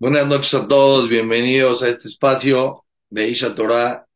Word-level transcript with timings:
Buenas 0.00 0.28
noches 0.28 0.54
a 0.54 0.66
todos, 0.68 1.08
bienvenidos 1.08 1.82
a 1.82 1.88
este 1.88 2.06
espacio 2.08 2.84
de 3.10 3.28
Isha 3.28 3.54
Torah. 3.54 4.06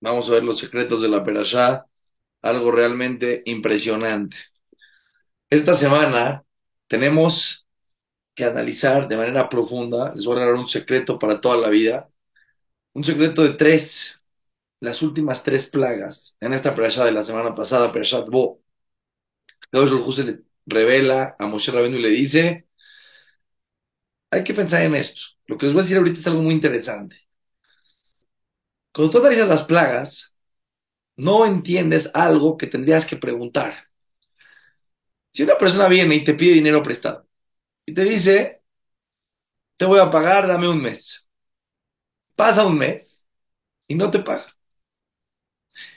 Vamos 0.00 0.28
a 0.28 0.32
ver 0.32 0.44
los 0.44 0.60
secretos 0.60 1.02
de 1.02 1.08
la 1.08 1.24
Perashá, 1.24 1.86
algo 2.42 2.70
realmente 2.70 3.42
impresionante. 3.46 4.36
Esta 5.50 5.74
semana 5.74 6.44
tenemos 6.86 7.66
que 8.34 8.44
analizar 8.44 9.08
de 9.08 9.16
manera 9.16 9.48
profunda, 9.48 10.12
les 10.14 10.24
voy 10.26 10.38
a 10.38 10.46
dar 10.46 10.54
un 10.54 10.68
secreto 10.68 11.18
para 11.18 11.40
toda 11.40 11.56
la 11.56 11.68
vida, 11.70 12.08
un 12.94 13.04
secreto 13.04 13.42
de 13.42 13.54
tres, 13.54 14.20
las 14.80 15.02
últimas 15.02 15.42
tres 15.44 15.66
plagas 15.66 16.36
en 16.40 16.52
esta 16.52 16.74
Perashá 16.74 17.04
de 17.04 17.12
la 17.12 17.24
semana 17.24 17.54
pasada, 17.54 17.92
Perashat 17.92 18.28
Bo. 18.28 18.60
Dios 19.72 20.16
se 20.16 20.42
revela 20.66 21.36
a 21.38 21.46
Moshe 21.46 21.72
Rabenu 21.72 21.98
y 21.98 22.02
le 22.02 22.10
dice, 22.10 22.63
hay 24.34 24.44
que 24.44 24.54
pensar 24.54 24.82
en 24.82 24.94
esto. 24.94 25.22
Lo 25.46 25.56
que 25.58 25.66
les 25.66 25.74
voy 25.74 25.80
a 25.80 25.84
decir 25.84 25.98
ahorita 25.98 26.20
es 26.20 26.26
algo 26.26 26.42
muy 26.42 26.54
interesante. 26.54 27.16
Cuando 28.94 29.10
tú 29.12 29.18
analizas 29.18 29.48
las 29.48 29.62
plagas, 29.62 30.34
no 31.16 31.46
entiendes 31.46 32.10
algo 32.14 32.56
que 32.58 32.66
tendrías 32.68 33.06
que 33.06 33.16
preguntar. 33.16 33.88
Si 35.32 35.42
una 35.42 35.56
persona 35.58 35.88
viene 35.88 36.14
y 36.16 36.24
te 36.24 36.32
pide 36.34 36.54
dinero 36.54 36.82
prestado 36.82 37.26
y 37.86 37.94
te 37.94 38.04
dice, 38.04 38.62
te 39.76 39.84
voy 39.84 40.00
a 40.00 40.10
pagar, 40.10 40.46
dame 40.48 40.68
un 40.68 40.80
mes. 40.82 41.26
Pasa 42.36 42.66
un 42.66 42.78
mes 42.78 43.26
y 43.88 43.94
no 43.96 44.10
te 44.10 44.20
paga. 44.20 44.46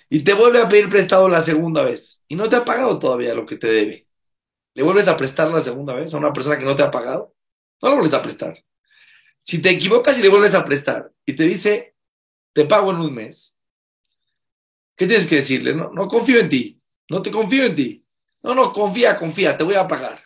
Y 0.10 0.24
te 0.24 0.34
vuelve 0.34 0.62
a 0.62 0.70
pedir 0.70 0.90
prestado 0.90 1.27
la 1.30 1.41
segunda 1.41 1.84
vez 1.84 2.24
y 2.27 2.35
no 2.35 2.49
te 2.49 2.55
ha 2.55 2.66
pagado 2.66 2.98
todavía 2.99 3.34
lo 3.34 3.46
que 3.46 3.58
te 3.58 3.68
debe. 3.68 4.08
¿Le 4.76 4.84
vuelves 4.84 5.10
a 5.10 5.18
prestar 5.18 5.49
la 5.52 5.62
segunda 5.62 5.96
vez 5.96 6.13
a 6.16 6.20
una 6.20 6.34
persona 6.34 6.60
que 6.60 6.66
no 6.66 6.77
te 6.77 6.84
ha 6.84 6.91
pagado? 6.91 7.35
No 7.81 7.89
lo 7.89 7.95
vuelves 7.95 8.13
a 8.13 8.21
prestar. 8.21 8.63
Si 9.41 9.59
te 9.59 9.70
equivocas 9.70 10.17
y 10.17 10.21
le 10.21 10.29
vuelves 10.29 10.53
a 10.55 10.65
prestar 10.65 11.11
y 11.25 11.35
te 11.35 11.43
dice, 11.43 11.95
te 12.53 12.65
pago 12.65 12.91
en 12.91 12.97
un 12.97 13.13
mes, 13.13 13.57
¿qué 14.95 15.07
tienes 15.07 15.25
que 15.25 15.37
decirle? 15.37 15.73
No, 15.73 15.91
no 15.91 16.07
confío 16.07 16.39
en 16.39 16.49
ti, 16.49 16.81
no 17.09 17.21
te 17.21 17.31
confío 17.31 17.65
en 17.65 17.75
ti. 17.75 18.03
No, 18.43 18.55
no, 18.55 18.71
confía, 18.71 19.17
confía, 19.17 19.57
te 19.57 19.63
voy 19.63 19.75
a 19.75 19.87
pagar. 19.87 20.23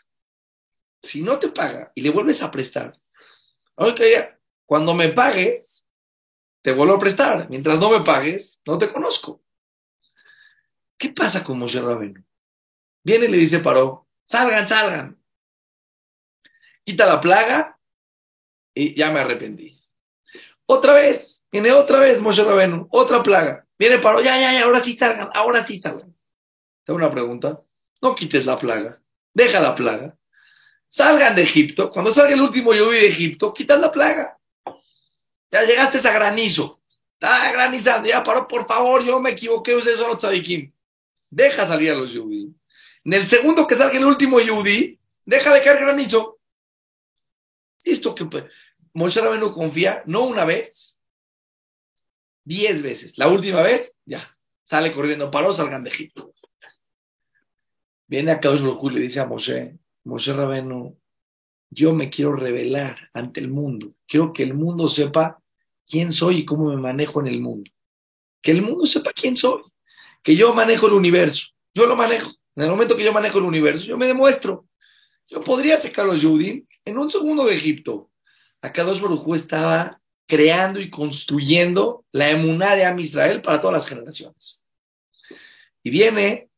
Si 1.02 1.22
no 1.22 1.40
te 1.40 1.50
paga 1.50 1.92
y 1.96 2.02
le 2.02 2.12
vuelves 2.12 2.42
a 2.42 2.52
prestar, 2.52 3.00
ok, 3.76 4.02
cuando 4.66 4.94
me 4.94 5.10
pagues, 5.10 5.88
te 6.62 6.74
vuelvo 6.74 6.96
a 6.96 7.00
prestar. 7.00 7.50
Mientras 7.50 7.80
no 7.80 7.90
me 7.90 8.02
pagues, 8.02 8.62
no 8.66 8.78
te 8.78 8.92
conozco. 8.92 9.44
¿Qué 10.98 11.10
pasa 11.10 11.44
con 11.44 11.58
Moshe 11.58 11.82
Rabenu? 11.82 12.24
Viene 13.04 13.26
y 13.26 13.30
le 13.30 13.38
dice 13.38 13.60
Paró, 13.60 14.08
salgan, 14.26 14.68
salgan. 14.68 15.21
Quita 16.84 17.06
la 17.06 17.22
plaga 17.22 17.80
y 18.74 18.96
ya 18.96 19.12
me 19.12 19.20
arrepentí. 19.20 19.82
Otra 20.66 20.94
vez, 20.94 21.46
viene 21.52 21.72
otra 21.72 22.00
vez 22.00 22.22
Moshe 22.22 22.44
Rabenu, 22.44 22.88
otra 22.92 23.22
plaga. 23.22 23.66
Viene 23.78 24.00
para, 24.00 24.22
ya, 24.22 24.40
ya, 24.40 24.54
ya, 24.54 24.64
ahora 24.64 24.82
sí 24.84 24.98
salgan, 24.98 25.30
ahora 25.34 25.66
sí 25.66 25.80
salgan. 25.82 26.16
Tengo 26.84 26.98
una 26.98 27.12
pregunta. 27.12 27.62
No 28.02 28.16
quites 28.16 28.46
la 28.46 28.58
plaga, 28.58 29.02
deja 29.34 29.60
la 29.60 29.76
plaga. 29.76 30.18
Salgan 30.88 31.36
de 31.36 31.44
Egipto. 31.44 31.90
Cuando 31.90 32.14
salga 32.14 32.34
el 32.34 32.42
último 32.42 32.74
lluvia 32.74 33.00
de 33.00 33.08
Egipto, 33.08 33.54
quitas 33.54 33.80
la 33.80 33.92
plaga. 33.92 34.38
Ya 35.50 35.64
llegaste 35.64 36.06
a 36.08 36.12
granizo. 36.12 36.82
Está 37.14 37.52
granizando. 37.52 38.10
Ya 38.10 38.24
paró, 38.24 38.48
por 38.48 38.68
favor, 38.68 39.04
yo 39.04 39.20
me 39.20 39.32
equivoqué. 39.32 39.76
Ustedes 39.76 40.00
son 40.00 40.10
los 40.10 40.18
tzadikim. 40.18 40.72
Deja 41.30 41.66
salir 41.66 41.92
a 41.92 41.96
los 41.96 42.12
yudí. 42.12 42.54
En 43.04 43.14
el 43.14 43.26
segundo 43.26 43.66
que 43.66 43.76
salga 43.76 43.98
el 43.98 44.06
último 44.06 44.40
yudí, 44.40 45.00
deja 45.26 45.54
de 45.54 45.64
caer 45.64 45.80
granizo. 45.80 46.31
Esto 47.86 48.16
que 48.16 48.28
Moshe 48.94 49.22
Rabenu 49.22 49.54
confía 49.54 50.04
no 50.06 50.24
una 50.24 50.46
vez, 50.46 51.00
diez 52.44 52.82
veces. 52.82 53.18
La 53.18 53.28
última 53.28 53.62
vez, 53.62 53.98
ya, 54.06 54.38
sale 54.64 54.92
corriendo, 54.92 55.32
paró, 55.32 55.54
salgan 55.54 55.84
de 55.84 55.90
Egipto. 55.90 56.34
Viene 58.08 58.32
a 58.32 58.40
Kadosh 58.40 58.62
y 58.62 58.90
le 58.90 59.00
dice 59.00 59.20
a 59.22 59.26
Moshe, 59.26 59.78
Moshe 60.04 60.34
Rabenu, 60.34 60.98
yo 61.70 61.94
me 61.94 62.10
quiero 62.10 62.34
revelar 62.34 63.10
ante 63.14 63.40
el 63.40 63.50
mundo. 63.50 63.94
Quiero 64.06 64.34
que 64.34 64.44
el 64.44 64.54
mundo 64.54 64.90
sepa 64.90 65.42
quién 65.88 66.12
soy 66.12 66.40
y 66.40 66.46
cómo 66.46 66.70
me 66.70 66.76
manejo 66.76 67.22
en 67.22 67.28
el 67.28 67.40
mundo. 67.40 67.72
Que 68.42 68.52
el 68.52 68.62
mundo 68.62 68.86
sepa 68.86 69.14
quién 69.14 69.38
soy. 69.38 69.62
Que 70.22 70.36
yo 70.36 70.54
manejo 70.54 70.88
el 70.88 70.94
universo. 70.94 71.48
Yo 71.74 71.86
lo 71.86 71.96
manejo. 71.96 72.32
En 72.56 72.64
el 72.64 72.70
momento 72.70 72.98
que 72.98 73.06
yo 73.06 73.14
manejo 73.14 73.38
el 73.38 73.46
universo, 73.46 73.86
yo 73.86 73.98
me 73.98 74.08
demuestro. 74.08 74.66
Yo 75.28 75.42
podría 75.42 75.78
sacar 75.78 76.06
los 76.06 76.22
Yudim 76.22 76.66
en 76.86 76.98
un 76.98 77.10
segundo 77.10 77.46
de 77.46 77.56
Egipto. 77.56 78.10
Akadosh 78.62 79.02
Baruj 79.02 79.36
estaba 79.36 80.02
creando 80.28 80.80
y 80.80 80.90
construyendo 80.90 82.06
la 82.12 82.30
emuná 82.30 82.76
de 82.76 82.86
Am 82.86 83.00
Israel 83.00 83.42
para 83.42 83.60
todas 83.60 83.78
las 83.78 83.88
generaciones. 83.88 84.64
Y 85.84 85.90
viene 85.90 86.50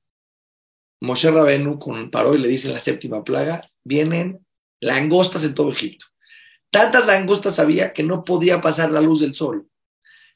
Moshe 1.02 1.32
Rabenu 1.32 1.80
con 1.80 2.10
Paró 2.12 2.36
y 2.36 2.40
le 2.40 2.48
dice 2.48 2.70
la 2.70 2.80
séptima 2.80 3.24
plaga, 3.24 3.70
vienen 3.84 4.46
langostas 4.80 5.44
en 5.44 5.54
todo 5.54 5.72
Egipto. 5.72 6.06
Tantas 6.70 7.06
langostas 7.06 7.60
había 7.60 7.94
que 7.94 8.04
no 8.04 8.24
podía 8.24 8.62
pasar 8.62 8.92
la 8.92 9.02
luz 9.02 9.22
del 9.22 9.34
sol. 9.34 9.68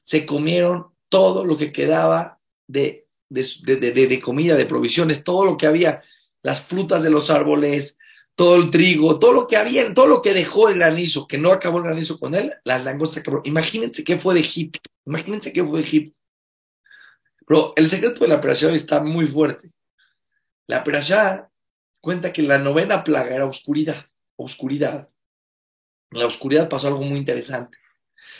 Se 0.01 0.25
comieron 0.25 0.87
todo 1.09 1.45
lo 1.45 1.57
que 1.57 1.71
quedaba 1.71 2.39
de, 2.67 3.07
de, 3.29 3.45
de 3.45 4.21
comida, 4.21 4.55
de 4.55 4.65
provisiones, 4.65 5.23
todo 5.23 5.45
lo 5.45 5.57
que 5.57 5.67
había, 5.67 6.03
las 6.43 6.61
frutas 6.61 7.01
de 7.01 7.09
los 7.09 7.29
árboles, 7.29 7.97
todo 8.37 8.57
el 8.57 8.69
trigo, 8.69 9.17
todo 9.17 9.33
lo 9.33 9.47
que 9.47 9.57
había, 9.57 9.91
todo 9.95 10.05
lo 10.05 10.21
que 10.21 10.31
dejó 10.31 10.69
el 10.69 10.75
granizo, 10.75 11.27
que 11.27 11.39
no 11.39 11.51
acabó 11.51 11.79
el 11.79 11.85
granizo 11.85 12.19
con 12.19 12.35
él, 12.35 12.53
las 12.63 12.83
langostas 12.83 13.21
acabó. 13.21 13.41
Imagínense 13.45 14.03
qué 14.03 14.19
fue 14.19 14.35
de 14.35 14.41
Egipto, 14.41 14.79
imagínense 15.07 15.51
qué 15.51 15.63
fue 15.63 15.79
de 15.79 15.85
Egipto. 15.85 16.19
Pero 17.47 17.73
el 17.75 17.89
secreto 17.89 18.19
de 18.19 18.27
la 18.27 18.35
operación 18.35 18.75
está 18.75 19.01
muy 19.01 19.25
fuerte. 19.25 19.71
La 20.67 20.81
operación 20.81 21.47
cuenta 21.99 22.31
que 22.31 22.43
la 22.43 22.59
novena 22.59 23.03
plaga 23.03 23.35
era 23.35 23.47
oscuridad, 23.47 24.05
oscuridad. 24.35 25.09
En 26.11 26.19
la 26.19 26.27
oscuridad 26.27 26.69
pasó 26.69 26.89
algo 26.89 27.01
muy 27.01 27.17
interesante. 27.17 27.75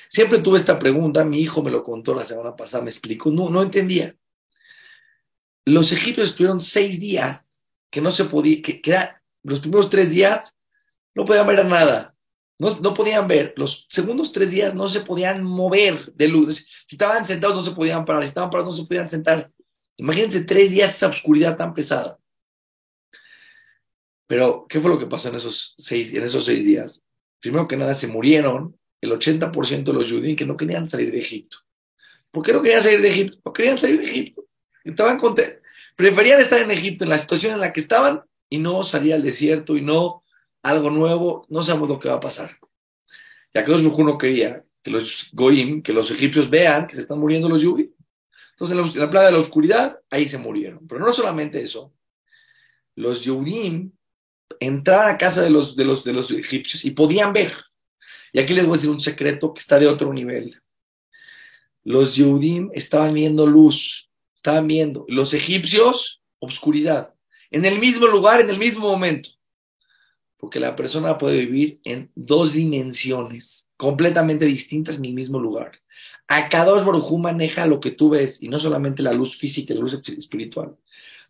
Siempre 0.08 0.38
tuve 0.40 0.60
esta 0.60 0.78
pregunta, 0.78 1.26
mi 1.26 1.40
hijo 1.40 1.64
me 1.64 1.72
lo 1.72 1.82
contó 1.82 2.14
la 2.14 2.24
semana 2.24 2.56
pasada, 2.56 2.84
me 2.84 2.92
explicó, 2.92 3.32
no, 3.32 3.50
no 3.50 3.64
entendía. 3.64 4.16
Los 5.66 5.92
egipcios 5.92 6.30
estuvieron 6.30 6.62
seis 6.62 7.00
días 7.00 7.66
que 7.90 8.00
no 8.00 8.12
se 8.12 8.26
podía, 8.26 8.62
que, 8.62 8.80
que 8.80 8.92
era 8.92 9.24
los 9.52 9.60
primeros 9.60 9.90
tres 9.90 10.12
días 10.12 10.58
no 11.16 11.26
podían 11.26 11.48
ver 11.48 11.66
nada. 11.66 12.14
No, 12.60 12.76
no, 12.80 12.94
podían 12.94 13.28
ver. 13.28 13.54
Los 13.56 13.86
segundos 13.90 14.32
tres 14.32 14.50
días 14.52 14.74
no 14.74 14.88
se 14.88 15.02
podían 15.02 15.44
mover 15.44 16.12
de 16.14 16.28
luz. 16.28 16.66
Si 16.86 16.96
estaban 16.96 17.26
sentados 17.26 17.56
no 17.56 17.62
se 17.62 17.72
podían 17.72 18.04
parar. 18.04 18.24
Si 18.24 18.30
estaban 18.30 18.50
parados 18.50 18.76
no 18.76 18.84
se 18.84 18.88
podían 18.88 19.08
sentar. 19.08 19.52
Imagínense 19.96 20.42
tres 20.42 20.72
días 20.72 20.96
esa 20.96 21.08
oscuridad 21.08 21.56
tan 21.56 21.74
pesada. 21.74 22.18
Pero, 24.28 24.66
¿qué 24.68 24.82
fue 24.82 24.92
lo 24.92 25.00
que 25.00 25.06
pasó 25.06 25.30
en 25.30 25.36
esos 25.36 25.76
seis, 25.78 26.14
en 26.14 26.24
esos 26.24 26.46
seis 26.46 26.66
días? 26.66 27.06
Primero 27.40 27.68
que 27.68 27.78
nada, 27.78 27.96
se 27.96 28.08
murieron 28.08 28.78
el 29.00 29.12
80% 29.12 29.84
de 29.84 29.94
los 29.94 30.12
judíos 30.12 30.38
que 30.38 30.46
no 30.46 30.58
querían 30.58 30.88
salir 30.88 31.12
de 31.12 31.20
Egipto. 31.20 31.58
¿Por 32.32 32.44
qué 32.44 32.52
no 32.52 32.62
querían 32.62 32.84
salir 32.84 33.02
de 33.02 33.10
Egipto? 33.10 33.40
No 33.46 33.54
querían 33.54 33.78
salir 33.78 34.00
de 34.00 34.06
Egipto. 34.06 34.46
Estaban 34.84 35.18
contentos. 35.18 35.62
Preferían 35.96 36.40
estar 36.40 36.62
en 36.62 36.72
Egipto, 36.72 37.04
en 37.04 37.12
la 37.12 37.20
situación 37.20 37.54
en 37.54 37.60
la 37.60 37.72
que 37.72 37.80
estaban, 37.80 38.22
y 38.50 38.58
no 38.58 38.84
salir 38.84 39.14
al 39.14 39.24
desierto 39.24 39.78
y 39.78 39.82
no 39.82 40.24
algo 40.64 40.90
nuevo, 40.90 41.46
no 41.50 41.62
sabemos 41.62 41.90
lo 41.90 42.00
que 42.00 42.10
va 42.10 42.16
a 42.16 42.20
pasar. 42.20 42.58
Ya 43.54 43.64
que 43.64 43.72
Dios 43.72 43.98
no 43.98 44.18
quería 44.18 44.64
que 44.84 44.92
los 44.92 45.28
goim, 45.34 45.82
que 45.82 45.94
los 45.94 46.12
egipcios 46.12 46.50
vean 46.50 46.88
que 46.88 46.96
se 46.96 47.02
están 47.02 47.20
muriendo 47.20 47.50
los 47.50 47.62
yugi. 47.62 47.94
Entonces, 48.52 48.78
en 48.78 49.00
la, 49.00 49.10
plaga 49.10 49.28
de 49.28 49.34
la 49.34 49.40
oscuridad, 49.40 50.00
ahí 50.10 50.28
se 50.30 50.38
murieron. 50.38 50.88
Pero 50.88 51.02
no 51.02 51.12
solamente 51.12 51.62
eso. 51.62 51.94
Los 52.96 53.22
yugim 53.24 53.92
entraban 54.60 55.14
a 55.14 55.18
casa 55.18 55.42
de 55.42 55.50
los, 55.50 55.76
de, 55.76 55.86
los, 55.86 56.04
de 56.04 56.14
los 56.14 56.32
egipcios 56.32 56.86
y 56.86 56.92
podían 56.92 57.34
ver. 57.34 57.54
Y 58.34 58.40
aquí 58.40 58.54
les 58.54 58.66
voy 58.66 58.74
a 58.74 58.78
decir 58.78 58.90
un 58.90 59.00
secreto 59.00 59.54
que 59.54 59.60
está 59.60 59.80
de 59.80 59.88
otro 59.88 60.14
nivel. 60.14 60.62
Los 61.84 62.16
Yehudim 62.16 62.70
estaban 62.74 63.14
viendo 63.14 63.46
luz, 63.46 64.10
estaban 64.36 64.68
viendo. 64.68 65.06
Los 65.08 65.34
egipcios, 65.34 66.22
obscuridad 66.40 67.17
en 67.52 67.66
el 67.66 67.80
mismo 67.80 68.08
lugar, 68.08 68.42
en 68.42 68.50
el 68.50 68.58
mismo 68.58 68.88
momento. 68.88 69.30
Porque 70.38 70.60
la 70.60 70.76
persona 70.76 71.18
puede 71.18 71.40
vivir 71.40 71.80
en 71.84 72.12
dos 72.16 72.54
dimensiones 72.54 73.70
completamente 73.76 74.46
distintas 74.46 74.98
en 74.98 75.06
el 75.06 75.14
mismo 75.14 75.40
lugar. 75.40 75.80
A 76.28 76.50
cada 76.50 76.72
dos 76.72 76.86
Barujú 76.86 77.18
maneja 77.18 77.66
lo 77.66 77.80
que 77.80 77.92
tú 77.92 78.10
ves 78.10 78.42
y 78.44 78.50
no 78.50 78.60
solamente 78.60 79.02
la 79.02 79.14
luz 79.14 79.38
física 79.38 79.74
la 79.74 79.80
luz 79.80 79.94
espiritual. 79.94 80.76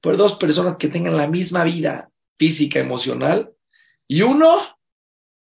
Por 0.01 0.17
dos 0.17 0.35
personas 0.35 0.77
que 0.77 0.87
tengan 0.87 1.17
la 1.17 1.27
misma 1.27 1.63
vida 1.63 2.11
física, 2.37 2.79
emocional, 2.79 3.53
y 4.07 4.21
uno 4.21 4.77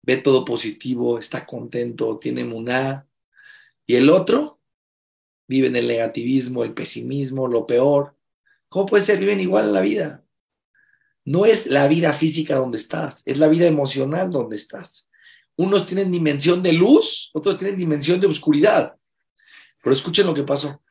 ve 0.03 0.17
todo 0.17 0.45
positivo, 0.45 1.19
está 1.19 1.45
contento, 1.45 2.17
tiene 2.17 2.43
muná, 2.43 3.07
y 3.85 3.95
el 3.95 4.09
otro 4.09 4.59
vive 5.47 5.67
en 5.67 5.75
el 5.75 5.87
negativismo, 5.87 6.63
el 6.63 6.73
pesimismo, 6.73 7.47
lo 7.47 7.65
peor. 7.65 8.15
¿Cómo 8.69 8.85
puede 8.85 9.03
ser? 9.03 9.19
Viven 9.19 9.39
igual 9.39 9.65
en 9.65 9.73
la 9.73 9.81
vida. 9.81 10.23
No 11.23 11.45
es 11.45 11.67
la 11.67 11.87
vida 11.87 12.13
física 12.13 12.55
donde 12.55 12.77
estás, 12.77 13.21
es 13.25 13.37
la 13.37 13.47
vida 13.47 13.67
emocional 13.67 14.29
donde 14.29 14.55
estás. 14.55 15.07
Unos 15.55 15.85
tienen 15.85 16.11
dimensión 16.11 16.63
de 16.63 16.73
luz, 16.73 17.29
otros 17.33 17.57
tienen 17.57 17.77
dimensión 17.77 18.19
de 18.19 18.27
oscuridad. 18.27 18.95
Pero 19.83 19.95
escuchen 19.95 20.25
lo 20.25 20.33
que 20.33 20.43
pasó. 20.43 20.81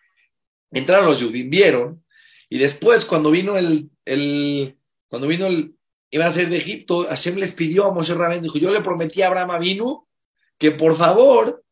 Entraron 0.70 1.06
los 1.06 1.22
judíos, 1.22 1.48
vieron, 1.48 2.04
y 2.48 2.58
después 2.58 3.04
cuando 3.04 3.30
vino 3.30 3.56
el, 3.56 3.90
el 4.04 4.76
cuando 5.08 5.28
vino 5.28 5.46
el, 5.46 5.74
iban 6.10 6.28
a 6.28 6.30
salir 6.32 6.50
de 6.50 6.58
Egipto, 6.58 7.06
Hashem 7.08 7.36
les 7.36 7.54
pidió 7.54 7.86
a 7.86 7.94
Moshe 7.94 8.12
Rabén, 8.12 8.42
dijo, 8.42 8.58
yo 8.58 8.72
le 8.72 8.80
prometí 8.80 9.22
a 9.22 9.28
Abraham 9.28 9.60
vino 9.60 10.08
que 10.58 10.72
por 10.72 10.96
favor 10.96 11.64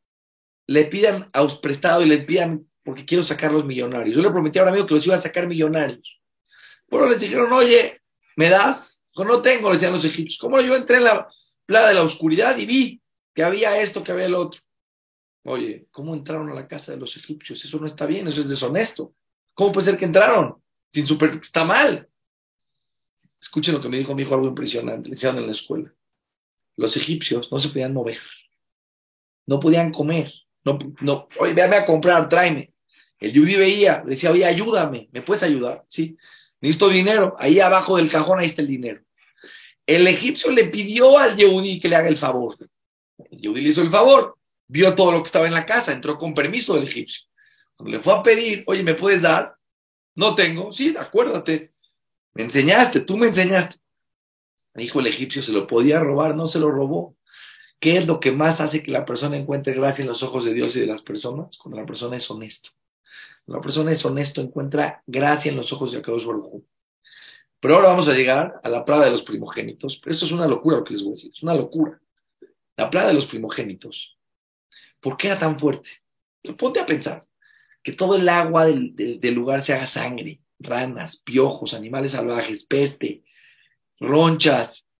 le 0.66 0.84
pidan 0.84 1.28
a 1.32 1.46
prestado 1.60 2.02
y 2.02 2.06
le 2.06 2.18
pidan 2.18 2.66
porque 2.84 3.04
quiero 3.04 3.24
sacar 3.24 3.52
los 3.52 3.64
millonarios. 3.64 4.16
Yo 4.16 4.22
le 4.22 4.30
prometí 4.30 4.58
a 4.58 4.62
Abraham 4.62 4.86
que 4.86 4.94
los 4.94 5.06
iba 5.06 5.16
a 5.16 5.20
sacar 5.20 5.46
millonarios. 5.46 6.20
Pero 6.88 7.08
les 7.08 7.20
dijeron, 7.20 7.52
oye, 7.52 7.97
¿me 8.38 8.48
das? 8.48 9.02
no 9.16 9.42
tengo, 9.42 9.68
le 9.68 9.74
decían 9.74 9.92
los 9.92 10.04
egipcios. 10.04 10.38
¿Cómo 10.38 10.60
yo 10.60 10.76
entré 10.76 10.98
en 10.98 11.04
la 11.04 11.28
plaga 11.66 11.88
de 11.88 11.94
la 11.94 12.04
oscuridad 12.04 12.56
y 12.56 12.66
vi 12.66 13.02
que 13.34 13.42
había 13.42 13.82
esto, 13.82 14.04
que 14.04 14.12
había 14.12 14.26
el 14.26 14.34
otro? 14.34 14.60
Oye, 15.42 15.88
¿cómo 15.90 16.14
entraron 16.14 16.48
a 16.48 16.54
la 16.54 16.68
casa 16.68 16.92
de 16.92 16.98
los 16.98 17.16
egipcios? 17.16 17.64
Eso 17.64 17.80
no 17.80 17.86
está 17.86 18.06
bien, 18.06 18.28
eso 18.28 18.38
es 18.38 18.48
deshonesto. 18.48 19.12
¿Cómo 19.54 19.72
puede 19.72 19.86
ser 19.86 19.96
que 19.96 20.04
entraron? 20.04 20.62
Sin 20.88 21.04
super, 21.04 21.36
está 21.42 21.64
mal. 21.64 22.08
Escuchen 23.40 23.74
lo 23.74 23.80
que 23.80 23.88
me 23.88 23.98
dijo 23.98 24.14
mi 24.14 24.22
hijo, 24.22 24.34
algo 24.34 24.46
impresionante. 24.46 25.08
Le 25.08 25.16
decían 25.16 25.36
en 25.36 25.46
la 25.46 25.52
escuela. 25.52 25.92
Los 26.76 26.96
egipcios 26.96 27.50
no 27.50 27.58
se 27.58 27.70
podían 27.70 27.92
mover. 27.92 28.20
No 29.46 29.58
podían 29.58 29.90
comer. 29.90 30.32
No, 30.64 30.78
no, 31.00 31.28
oye, 31.40 31.54
véame 31.54 31.74
a 31.74 31.84
comprar, 31.84 32.28
tráeme. 32.28 32.72
El 33.18 33.32
Yudí 33.32 33.56
veía, 33.56 34.04
decía, 34.06 34.30
oye, 34.30 34.44
ayúdame, 34.44 35.08
¿me 35.10 35.22
puedes 35.22 35.42
ayudar? 35.42 35.84
Sí. 35.88 36.16
Necesito 36.60 36.88
dinero. 36.88 37.36
Ahí 37.38 37.60
abajo 37.60 37.96
del 37.96 38.10
cajón, 38.10 38.38
ahí 38.38 38.46
está 38.46 38.62
el 38.62 38.68
dinero. 38.68 39.02
El 39.86 40.06
egipcio 40.06 40.50
le 40.50 40.64
pidió 40.64 41.18
al 41.18 41.36
Yehudi 41.36 41.80
que 41.80 41.88
le 41.88 41.96
haga 41.96 42.08
el 42.08 42.16
favor. 42.16 42.56
El 43.30 43.40
Yehudi 43.40 43.60
le 43.60 43.68
hizo 43.70 43.82
el 43.82 43.90
favor. 43.90 44.36
Vio 44.66 44.94
todo 44.94 45.12
lo 45.12 45.22
que 45.22 45.28
estaba 45.28 45.46
en 45.46 45.54
la 45.54 45.64
casa, 45.64 45.92
entró 45.92 46.18
con 46.18 46.34
permiso 46.34 46.74
del 46.74 46.84
egipcio. 46.84 47.22
Cuando 47.74 47.96
le 47.96 48.02
fue 48.02 48.14
a 48.14 48.22
pedir, 48.22 48.64
oye, 48.66 48.82
¿me 48.82 48.94
puedes 48.94 49.22
dar? 49.22 49.56
No 50.14 50.34
tengo. 50.34 50.72
Sí, 50.72 50.94
acuérdate. 50.98 51.72
Me 52.34 52.42
enseñaste, 52.42 53.00
tú 53.00 53.16
me 53.16 53.28
enseñaste. 53.28 53.76
Dijo 54.74 55.00
el 55.00 55.06
egipcio, 55.06 55.42
se 55.42 55.52
lo 55.52 55.66
podía 55.66 56.00
robar, 56.00 56.36
no 56.36 56.48
se 56.48 56.58
lo 56.58 56.70
robó. 56.70 57.16
¿Qué 57.80 57.96
es 57.96 58.06
lo 58.06 58.20
que 58.20 58.32
más 58.32 58.60
hace 58.60 58.82
que 58.82 58.90
la 58.90 59.04
persona 59.04 59.36
encuentre 59.36 59.74
gracia 59.74 60.02
en 60.02 60.08
los 60.08 60.22
ojos 60.22 60.44
de 60.44 60.52
Dios 60.52 60.74
y 60.76 60.80
de 60.80 60.86
las 60.86 61.02
personas? 61.02 61.56
Cuando 61.56 61.80
la 61.80 61.86
persona 61.86 62.16
es 62.16 62.30
honesto. 62.30 62.70
La 63.48 63.62
persona 63.62 63.90
es 63.90 64.04
honesto, 64.04 64.42
encuentra 64.42 65.02
gracia 65.06 65.50
en 65.50 65.56
los 65.56 65.72
ojos 65.72 65.92
de 65.92 65.98
Akadosh 65.98 66.26
Baruj 66.26 66.62
Pero 67.58 67.76
ahora 67.76 67.88
vamos 67.88 68.06
a 68.08 68.12
llegar 68.12 68.60
a 68.62 68.68
la 68.68 68.84
plaga 68.84 69.06
de 69.06 69.10
los 69.10 69.22
primogénitos. 69.22 70.02
Esto 70.04 70.26
es 70.26 70.32
una 70.32 70.46
locura 70.46 70.76
lo 70.76 70.84
que 70.84 70.92
les 70.92 71.02
voy 71.02 71.12
a 71.12 71.14
decir, 71.14 71.32
es 71.34 71.42
una 71.42 71.54
locura. 71.54 71.98
La 72.76 72.90
plaga 72.90 73.08
de 73.08 73.14
los 73.14 73.26
primogénitos. 73.26 74.18
¿Por 75.00 75.16
qué 75.16 75.28
era 75.28 75.38
tan 75.38 75.58
fuerte? 75.58 76.02
Ponte 76.58 76.78
a 76.78 76.86
pensar 76.86 77.26
que 77.82 77.92
todo 77.92 78.16
el 78.16 78.28
agua 78.28 78.66
del, 78.66 78.94
del 78.94 79.34
lugar 79.34 79.62
se 79.62 79.72
haga 79.72 79.86
sangre, 79.86 80.42
ranas, 80.58 81.16
piojos, 81.16 81.72
animales 81.72 82.12
salvajes, 82.12 82.66
peste, 82.66 83.24
ronchas, 83.98 84.90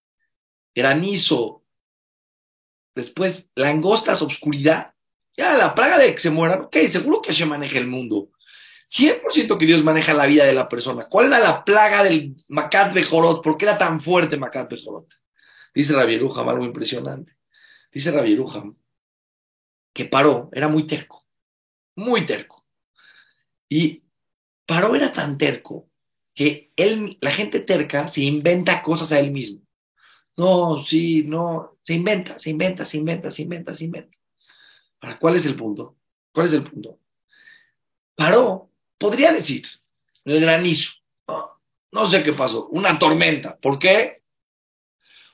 granizo, 0.75 1.65
después 2.95 3.51
langostas, 3.55 4.23
obscuridad. 4.23 4.95
Ya, 5.37 5.55
la 5.55 5.75
plaga 5.75 5.99
de 5.99 6.15
que 6.15 6.21
se 6.21 6.31
mueran, 6.31 6.63
ok, 6.63 6.77
seguro 6.91 7.21
que 7.21 7.35
se 7.35 7.45
maneja 7.45 7.79
el 7.79 7.87
mundo. 7.87 8.31
100% 8.89 9.59
que 9.59 9.67
Dios 9.67 9.85
maneja 9.85 10.15
la 10.15 10.27
vida 10.27 10.47
de 10.47 10.55
la 10.55 10.69
persona. 10.69 11.05
¿Cuál 11.05 11.27
era 11.27 11.39
la 11.39 11.65
plaga 11.65 12.03
del 12.03 12.37
Macat 12.49 12.95
Bejorot? 12.95 13.43
¿Por 13.43 13.59
qué 13.59 13.67
era 13.67 13.77
tan 13.77 14.01
fuerte 14.01 14.39
Macat 14.39 14.71
Bejorot? 14.71 15.13
Dice 15.75 15.93
Rabbi 15.93 16.15
algo 16.15 16.65
impresionante. 16.65 17.37
Dice 17.93 18.11
Rabbi 18.11 18.37
que 19.93 20.05
paró, 20.05 20.49
era 20.53 20.69
muy 20.69 20.87
terco, 20.87 21.27
muy 21.97 22.25
terco. 22.25 22.67
Y 23.69 24.05
paró 24.65 24.95
era 24.95 25.13
tan 25.13 25.37
terco 25.37 25.91
que 26.35 26.73
él, 26.77 27.19
la 27.21 27.31
gente 27.31 27.61
terca 27.61 28.09
se 28.09 28.23
inventa 28.23 28.83
cosas 28.83 29.13
a 29.13 29.19
él 29.19 29.33
mismo. 29.33 29.61
No, 30.37 30.79
sí, 30.79 31.25
no, 31.27 31.77
se 31.81 31.95
inventa, 31.95 32.39
se 32.39 32.51
inventa, 32.51 32.85
se 32.85 32.97
inventa, 32.99 33.31
se 33.33 33.43
inventa, 33.43 33.75
se 33.75 33.85
inventa. 33.85 34.17
¿Para 35.01 35.19
cuál 35.19 35.37
es 35.37 35.47
el 35.47 35.57
punto? 35.57 35.97
¿Cuál 36.33 36.47
es 36.47 36.53
el 36.53 36.63
punto? 36.63 37.01
Paró, 38.15 38.68
podría 38.99 39.33
decir, 39.33 39.67
el 40.25 40.41
granizo. 40.41 40.93
No, 41.91 42.09
sé 42.09 42.23
qué 42.23 42.33
pasó, 42.35 42.67
una 42.69 42.99
tormenta. 42.99 43.59
¿Por 43.59 43.79
qué? 43.79 44.23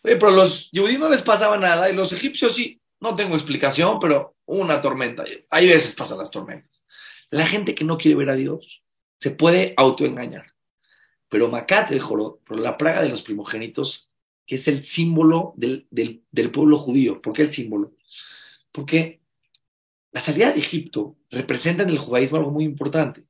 Oye, 0.02 0.16
pero 0.16 0.30
los 0.30 0.70
judíos 0.72 1.00
no 1.00 1.08
les 1.08 1.22
pasaba 1.22 1.56
nada 1.56 1.90
y 1.90 1.94
los 1.94 2.12
egipcios 2.12 2.54
sí. 2.54 2.80
No 3.00 3.16
tengo 3.16 3.34
explicación, 3.34 3.98
pero 3.98 4.36
una 4.46 4.80
tormenta. 4.80 5.24
Hay 5.50 5.68
veces 5.68 5.94
pasan 5.94 6.18
las 6.18 6.30
tormentas. 6.30 6.84
La 7.30 7.46
gente 7.46 7.74
que 7.74 7.84
no 7.84 7.98
quiere 7.98 8.16
ver 8.16 8.30
a 8.30 8.36
Dios 8.36 8.84
se 9.18 9.32
puede 9.32 9.74
autoengañar. 9.76 10.54
Pero 11.28 11.48
Macat 11.48 11.90
el 11.90 12.00
Jorot, 12.00 12.44
por 12.44 12.60
la 12.60 12.76
plaga 12.76 13.02
de 13.02 13.08
los 13.08 13.22
primogénitos, 13.22 14.14
que 14.46 14.56
es 14.56 14.68
el 14.68 14.84
símbolo 14.84 15.54
del, 15.56 15.88
pueblo 16.52 16.76
judío. 16.76 17.20
¿Por 17.20 17.32
qué 17.32 17.42
el 17.42 17.52
símbolo? 17.52 17.96
Porque 18.70 19.20
la 20.12 20.20
salida 20.20 20.52
de 20.52 20.58
Egipto 20.58 21.16
representa 21.30 21.82
en 21.82 21.90
el 21.90 21.98
judaísmo 21.98 22.38
algo 22.38 22.50
muy 22.50 22.64
importante. 22.64 23.26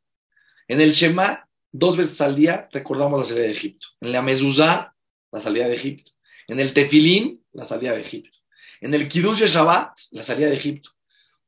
En 0.68 0.80
el 0.80 0.92
Shema, 0.92 1.48
dos 1.72 1.96
veces 1.96 2.20
al 2.20 2.36
día 2.36 2.68
recordamos 2.72 3.20
la 3.20 3.26
salida 3.26 3.44
de 3.44 3.52
Egipto. 3.52 3.86
En 4.00 4.12
la 4.12 4.22
Mezuzá, 4.22 4.94
la 5.30 5.40
salida 5.40 5.68
de 5.68 5.74
Egipto. 5.74 6.12
En 6.46 6.60
el 6.60 6.72
Tefilín, 6.72 7.44
la 7.52 7.64
salida 7.64 7.92
de 7.92 8.00
Egipto. 8.00 8.38
En 8.80 8.94
el 8.94 9.08
Kiddush 9.08 9.44
Shabbat, 9.44 9.98
la 10.10 10.22
salida 10.22 10.48
de 10.48 10.56
Egipto. 10.56 10.90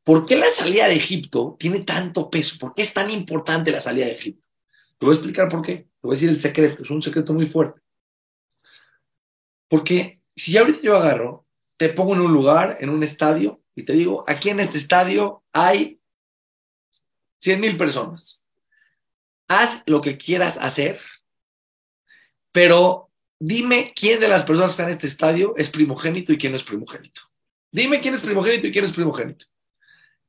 ¿Por 0.05 0.25
qué 0.25 0.37
la 0.37 0.51
salida 0.51 0.89
de 0.89 0.95
Egipto 0.95 1.57
tiene 1.59 1.81
tanto 1.81 2.31
peso? 2.31 2.57
¿Por 2.59 2.75
qué 2.75 2.83
es 2.83 2.93
tan 2.93 3.11
importante 3.11 3.73
la 3.73 3.81
salida 3.81 4.07
de 4.07 4.13
Egipto? 4.13 4.47
Te 4.99 5.07
voy 5.07 5.15
a 5.15 5.17
explicar 5.17 5.49
por 5.49 5.63
qué. 5.63 5.77
Te 5.77 5.89
voy 6.03 6.13
a 6.13 6.17
decir 6.17 6.29
el 6.29 6.41
secreto. 6.41 6.83
Es 6.83 6.91
un 6.91 7.03
secreto 7.03 7.33
muy 7.33 7.47
fuerte. 7.47 7.81
Porque 9.69 10.21
si 10.35 10.57
ahorita 10.57 10.81
yo 10.83 10.97
agarro, 10.97 11.47
te 11.77 11.89
pongo 11.89 12.15
en 12.15 12.21
un 12.21 12.33
lugar, 12.33 12.79
en 12.81 12.91
un 12.91 13.03
estadio, 13.03 13.61
y 13.75 13.85
te 13.85 13.93
digo, 13.93 14.25
aquí 14.27 14.49
en 14.49 14.61
este 14.61 14.79
estadio 14.79 15.45
hay 15.53 16.01
100 17.39 17.61
mil 17.61 17.77
personas. 17.77 18.43
Haz 19.49 19.83
lo 19.87 20.01
que 20.01 20.17
quieras 20.17 20.59
hacer, 20.59 20.99
pero 22.53 23.11
dime 23.39 23.93
quién 23.95 24.19
de 24.21 24.29
las 24.29 24.45
personas 24.45 24.71
que 24.71 24.73
están 24.73 24.89
en 24.89 24.95
este 24.95 25.07
estadio 25.07 25.55
es 25.57 25.71
primogénito 25.71 26.33
y 26.33 26.39
quién 26.39 26.53
no 26.53 26.59
es 26.59 26.65
primogénito. 26.65 27.23
Dime 27.71 28.01
quién 28.01 28.15
es 28.15 28.23
primogénito 28.23 28.67
y 28.67 28.73
quién 28.73 28.85
es 28.85 28.93
primogénito. 28.93 29.47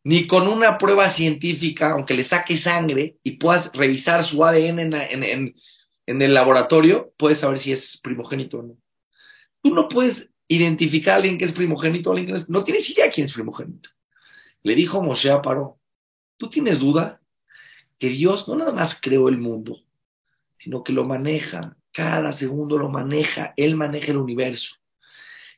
Ni 0.03 0.27
con 0.27 0.47
una 0.47 0.77
prueba 0.77 1.09
científica, 1.09 1.91
aunque 1.91 2.13
le 2.13 2.23
saque 2.23 2.57
sangre 2.57 3.17
y 3.23 3.31
puedas 3.31 3.71
revisar 3.73 4.23
su 4.23 4.43
ADN 4.43 4.93
en, 4.93 5.55
en 6.07 6.21
el 6.21 6.33
laboratorio, 6.33 7.13
puedes 7.17 7.39
saber 7.39 7.59
si 7.59 7.73
es 7.73 7.97
primogénito 7.97 8.59
o 8.59 8.63
no. 8.63 8.77
Tú 9.61 9.73
no 9.73 9.89
puedes 9.89 10.31
identificar 10.47 11.13
a 11.13 11.15
alguien 11.17 11.37
que 11.37 11.45
es 11.45 11.51
primogénito, 11.51 12.09
a 12.09 12.13
alguien 12.13 12.25
que 12.27 12.31
no, 12.31 12.37
es, 12.37 12.49
no 12.49 12.63
tienes 12.63 12.89
idea 12.89 13.11
quién 13.11 13.25
es 13.25 13.33
primogénito. 13.33 13.89
Le 14.63 14.73
dijo 14.75 15.03
Moshe 15.03 15.29
a 15.29 15.41
Paró, 15.41 15.79
¿tú 16.37 16.49
tienes 16.49 16.79
duda 16.79 17.21
que 17.97 18.09
Dios 18.09 18.47
no 18.47 18.55
nada 18.55 18.71
más 18.71 18.99
creó 18.99 19.29
el 19.29 19.37
mundo, 19.37 19.81
sino 20.57 20.83
que 20.83 20.93
lo 20.93 21.05
maneja, 21.05 21.75
cada 21.91 22.31
segundo 22.31 22.77
lo 22.77 22.89
maneja, 22.89 23.53
Él 23.57 23.75
maneja 23.75 24.11
el 24.11 24.17
universo. 24.17 24.75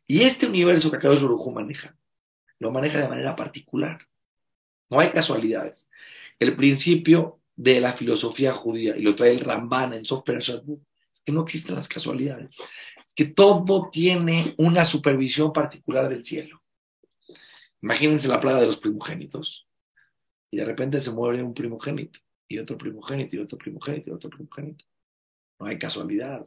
Y 0.07 0.23
este 0.23 0.47
universo 0.47 0.89
que 0.89 0.97
acá 0.97 1.09
Baruj 1.09 1.51
maneja, 1.53 1.95
lo 2.59 2.71
maneja 2.71 2.99
de 2.99 3.09
manera 3.09 3.35
particular. 3.35 3.99
No 4.89 4.99
hay 4.99 5.09
casualidades. 5.09 5.91
El 6.39 6.55
principio 6.55 7.39
de 7.55 7.81
la 7.81 7.93
filosofía 7.93 8.53
judía, 8.53 8.97
y 8.97 9.01
lo 9.01 9.15
trae 9.15 9.31
el 9.31 9.41
Ramban 9.41 9.93
en 9.93 10.05
Sof 10.05 10.27
es 10.29 11.21
que 11.21 11.31
no 11.31 11.41
existen 11.41 11.75
las 11.75 11.87
casualidades 11.87 12.55
que 13.19 13.25
todo 13.25 13.89
tiene 13.91 14.55
una 14.57 14.85
supervisión 14.85 15.51
particular 15.51 16.07
del 16.07 16.23
cielo. 16.23 16.61
Imagínense 17.81 18.29
la 18.29 18.39
plaga 18.39 18.61
de 18.61 18.67
los 18.67 18.77
primogénitos. 18.77 19.67
Y 20.51 20.57
de 20.57 20.63
repente 20.65 21.01
se 21.01 21.11
muere 21.11 21.43
un 21.43 21.53
primogénito, 21.53 22.19
y 22.49 22.57
otro 22.57 22.77
primogénito, 22.77 23.35
y 23.35 23.39
otro 23.39 23.57
primogénito, 23.57 24.09
y 24.09 24.13
otro 24.13 24.29
primogénito. 24.29 24.83
No 25.59 25.67
hay 25.67 25.77
casualidad. 25.77 26.45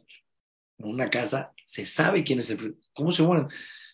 En 0.78 0.88
una 0.88 1.08
casa 1.08 1.54
se 1.64 1.86
sabe 1.86 2.24
quién 2.24 2.40
es 2.40 2.50
el 2.50 2.76
¿Cómo 2.92 3.12
se 3.12 3.22
mueren? 3.22 3.48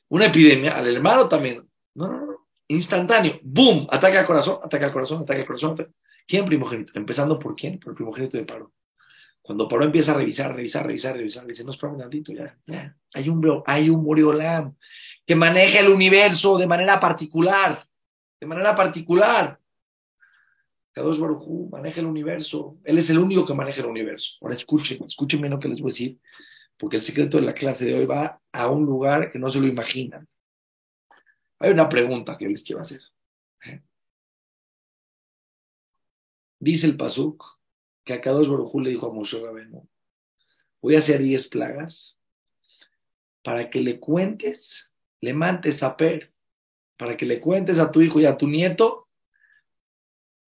Una 0.09 0.27
epidemia, 0.27 0.77
al 0.77 0.95
hermano 0.97 1.29
también. 1.29 1.69
No, 1.95 2.09
no, 2.09 2.27
no. 2.27 2.49
Instantáneo. 2.67 3.39
¡Boom! 3.43 3.87
Ataca 3.91 4.21
al 4.21 4.27
corazón, 4.27 4.59
ataca 4.63 4.87
al 4.87 4.93
corazón, 4.93 5.23
ataca 5.23 5.41
al 5.41 5.47
corazón. 5.47 5.95
¿Quién 6.27 6.47
primogénito? 6.47 6.93
Empezando 6.95 7.39
por 7.39 7.55
quién? 7.55 7.79
Por 7.79 7.93
el 7.93 7.97
primogénito 7.97 8.39
de 8.39 8.45
paro. 8.45 8.73
Cuando 9.43 9.69
Pablo 9.69 9.87
empieza 9.87 10.13
a 10.13 10.15
revisar, 10.15 10.55
revisar, 10.55 10.87
revisar, 10.87 11.17
revisar, 11.17 11.47
dice, 11.47 11.65
no, 11.65 11.71
espera 11.71 11.93
un 11.93 11.99
tantito, 11.99 12.33
ya, 12.33 12.55
ya, 12.67 12.95
hay 13.15 13.31
un, 13.31 13.63
hay 13.65 13.89
un 13.89 14.05
Moriolam 14.05 14.75
que 15.25 15.35
maneja 15.35 15.81
el 15.81 15.89
universo 15.89 16.59
de 16.59 16.67
manera 16.67 17.01
particular, 17.01 17.87
de 18.39 18.47
manera 18.47 18.77
particular. 18.77 19.59
Kadosh 20.99 21.21
Barujú 21.21 21.69
maneja 21.71 22.01
el 22.01 22.07
universo, 22.07 22.77
él 22.83 22.99
es 22.99 23.09
el 23.09 23.21
único 23.21 23.47
que 23.47 23.55
maneja 23.55 23.83
el 23.83 23.87
universo. 23.87 24.33
Ahora 24.41 24.57
escuchen, 24.57 25.05
escuchen 25.05 25.41
bien 25.41 25.53
lo 25.53 25.61
que 25.61 25.69
les 25.69 25.81
voy 25.81 25.91
a 25.91 25.95
decir, 25.95 26.19
porque 26.77 26.97
el 26.97 27.05
secreto 27.05 27.37
de 27.37 27.45
la 27.45 27.55
clase 27.55 27.85
de 27.85 27.95
hoy 27.95 28.05
va 28.05 28.43
a 28.51 28.69
un 28.69 28.85
lugar 28.85 29.31
que 29.31 29.39
no 29.39 29.49
se 29.49 29.61
lo 29.61 29.69
imaginan. 29.69 30.27
Hay 31.61 31.71
una 31.71 31.89
pregunta 31.89 32.37
que 32.37 32.49
les 32.49 32.65
quiero 32.65 32.83
hacer. 32.83 33.01
Dice 36.59 36.89
el 36.89 36.97
Pasuk 36.97 37.45
que 38.03 38.15
a 38.15 38.21
Kadosh 38.21 38.49
Baruj 38.49 38.75
le 38.83 38.91
dijo 38.91 39.07
a 39.07 39.13
Moshe 39.13 39.41
Rabenu, 39.41 39.89
voy 40.83 40.97
a 40.97 40.99
hacer 40.99 41.23
diez 41.23 41.47
plagas 41.47 42.19
para 43.45 43.71
que 43.71 43.81
le 43.81 44.01
cuentes, 44.01 44.93
le 45.21 45.33
mantes 45.33 45.85
a 45.85 45.97
Per, 45.97 46.35
para 46.97 47.17
que 47.17 47.25
le 47.25 47.39
cuentes 47.39 47.79
a 47.79 47.93
tu 47.93 48.01
hijo 48.01 48.19
y 48.19 48.25
a 48.25 48.37
tu 48.37 48.49
nieto 48.49 49.08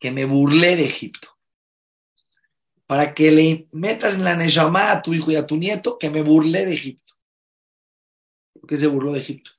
que 0.00 0.10
me 0.10 0.24
burlé 0.24 0.74
de 0.76 0.86
Egipto. 0.86 1.28
Para 2.86 3.14
que 3.14 3.30
le 3.30 3.68
metas 3.70 4.16
en 4.16 4.24
la 4.24 4.34
Neshama 4.34 4.90
a 4.90 5.02
tu 5.02 5.14
hijo 5.14 5.30
y 5.30 5.36
a 5.36 5.46
tu 5.46 5.56
nieto 5.56 5.98
que 5.98 6.10
me 6.10 6.22
burlé 6.22 6.66
de 6.66 6.74
Egipto. 6.74 7.14
¿Por 8.54 8.68
qué 8.68 8.78
se 8.78 8.88
burló 8.88 9.12
de 9.12 9.20
Egipto? 9.20 9.52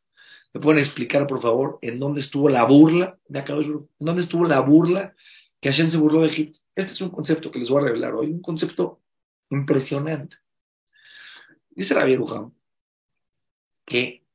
¿Me 0.54 0.60
pueden 0.60 0.80
explicar, 0.80 1.28
por 1.28 1.42
favor, 1.42 1.80
en 1.82 1.98
dónde 1.98 2.20
estuvo 2.20 2.50
la 2.50 2.66
burla 2.66 3.18
de 3.30 3.40
Akadosh 3.40 3.68
¿En 3.68 3.88
dónde 4.00 4.22
estuvo 4.22 4.46
la 4.46 4.60
burla 4.60 5.16
que 5.62 5.70
Hashem 5.70 5.90
se 5.90 5.98
burló 5.98 6.22
de 6.22 6.28
Egipto? 6.28 6.60
Este 6.76 6.92
es 6.92 7.00
un 7.00 7.10
concepto 7.10 7.52
que 7.52 7.60
les 7.60 7.70
voy 7.70 7.84
a 7.84 7.86
revelar 7.86 8.14
hoy, 8.16 8.28
un 8.28 8.42
concepto 8.42 9.00
impresionante. 9.50 10.38
Dice 11.70 11.94
Rabbi 11.94 12.16
Ruham 12.18 12.52
que 13.86 14.26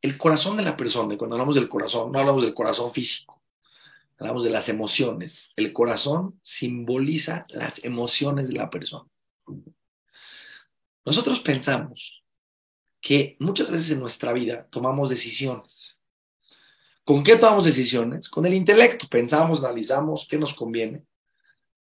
el 0.00 0.16
corazón 0.16 0.56
de 0.56 0.62
la 0.62 0.76
persona, 0.76 1.14
y 1.14 1.16
cuando 1.16 1.36
hablamos 1.36 1.54
del 1.54 1.68
corazón, 1.68 2.12
no 2.12 2.18
hablamos 2.18 2.42
del 2.42 2.54
corazón 2.54 2.92
físico, 2.92 3.41
hablamos 4.22 4.44
de 4.44 4.50
las 4.50 4.68
emociones. 4.68 5.50
El 5.56 5.72
corazón 5.72 6.38
simboliza 6.42 7.44
las 7.48 7.82
emociones 7.84 8.48
de 8.48 8.54
la 8.54 8.70
persona. 8.70 9.10
Nosotros 11.04 11.40
pensamos 11.40 12.24
que 13.00 13.36
muchas 13.40 13.68
veces 13.68 13.90
en 13.90 13.98
nuestra 13.98 14.32
vida 14.32 14.68
tomamos 14.70 15.08
decisiones. 15.08 15.98
¿Con 17.04 17.24
qué 17.24 17.34
tomamos 17.34 17.64
decisiones? 17.64 18.28
Con 18.28 18.46
el 18.46 18.54
intelecto. 18.54 19.08
Pensamos, 19.08 19.58
analizamos 19.58 20.28
qué 20.30 20.38
nos 20.38 20.54
conviene. 20.54 21.02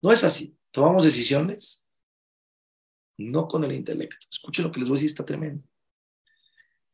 No 0.01 0.13
es 0.13 0.24
así. 0.24 0.55
Tomamos 0.72 1.03
decisiones 1.03 1.86
no 3.17 3.50
con 3.50 3.65
el 3.65 3.74
intelecto. 3.74 4.25
Escuchen 4.31 4.63
lo 4.63 4.72
que 4.72 4.79
les 4.79 4.88
voy 4.88 4.98
a 4.98 5.00
decir, 5.00 5.10
está 5.10 5.25
tremendo. 5.25 5.62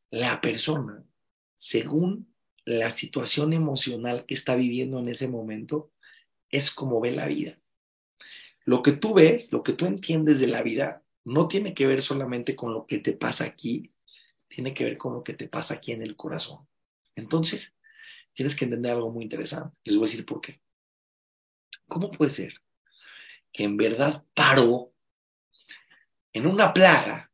La 0.10 0.42
persona, 0.42 1.04
según 1.54 2.35
la 2.66 2.92
situación 2.92 3.54
emocional 3.54 4.26
que 4.26 4.34
está 4.34 4.56
viviendo 4.56 5.00
en 5.00 5.08
ese 5.08 5.28
momento, 5.28 5.92
es 6.50 6.72
como 6.72 7.00
ve 7.00 7.12
la 7.12 7.28
vida. 7.28 7.60
Lo 8.66 8.82
que 8.82 8.92
tú 8.92 9.14
ves, 9.14 9.52
lo 9.54 9.64
que 9.64 9.74
tú 9.74 9.86
entiendes 9.86 10.40
de 10.40 10.48
la 10.48 10.64
vida, 10.64 11.04
no 11.24 11.48
tiene 11.48 11.74
que 11.74 11.88
ver 11.88 12.02
solamente 12.02 12.56
con 12.56 12.74
lo 12.74 12.88
que 12.88 13.00
te 13.00 13.14
pasa 13.14 13.46
aquí, 13.46 13.94
tiene 14.48 14.74
que 14.74 14.84
ver 14.84 14.98
con 14.98 15.14
lo 15.14 15.24
que 15.24 15.34
te 15.34 15.48
pasa 15.48 15.76
aquí 15.76 15.92
en 15.92 16.02
el 16.02 16.16
corazón. 16.16 16.68
Entonces, 17.16 17.76
tienes 18.34 18.56
que 18.56 18.66
entender 18.66 18.92
algo 18.92 19.12
muy 19.12 19.24
interesante. 19.24 19.76
Les 19.84 19.96
voy 19.96 20.06
a 20.06 20.10
decir 20.10 20.26
por 20.26 20.42
qué. 20.42 20.60
¿Cómo 21.88 22.12
puede 22.12 22.32
ser 22.32 22.62
que 23.52 23.64
en 23.64 23.78
verdad 23.78 24.24
paró 24.34 24.92
en 26.34 26.48
una 26.48 26.74
plaga, 26.74 27.32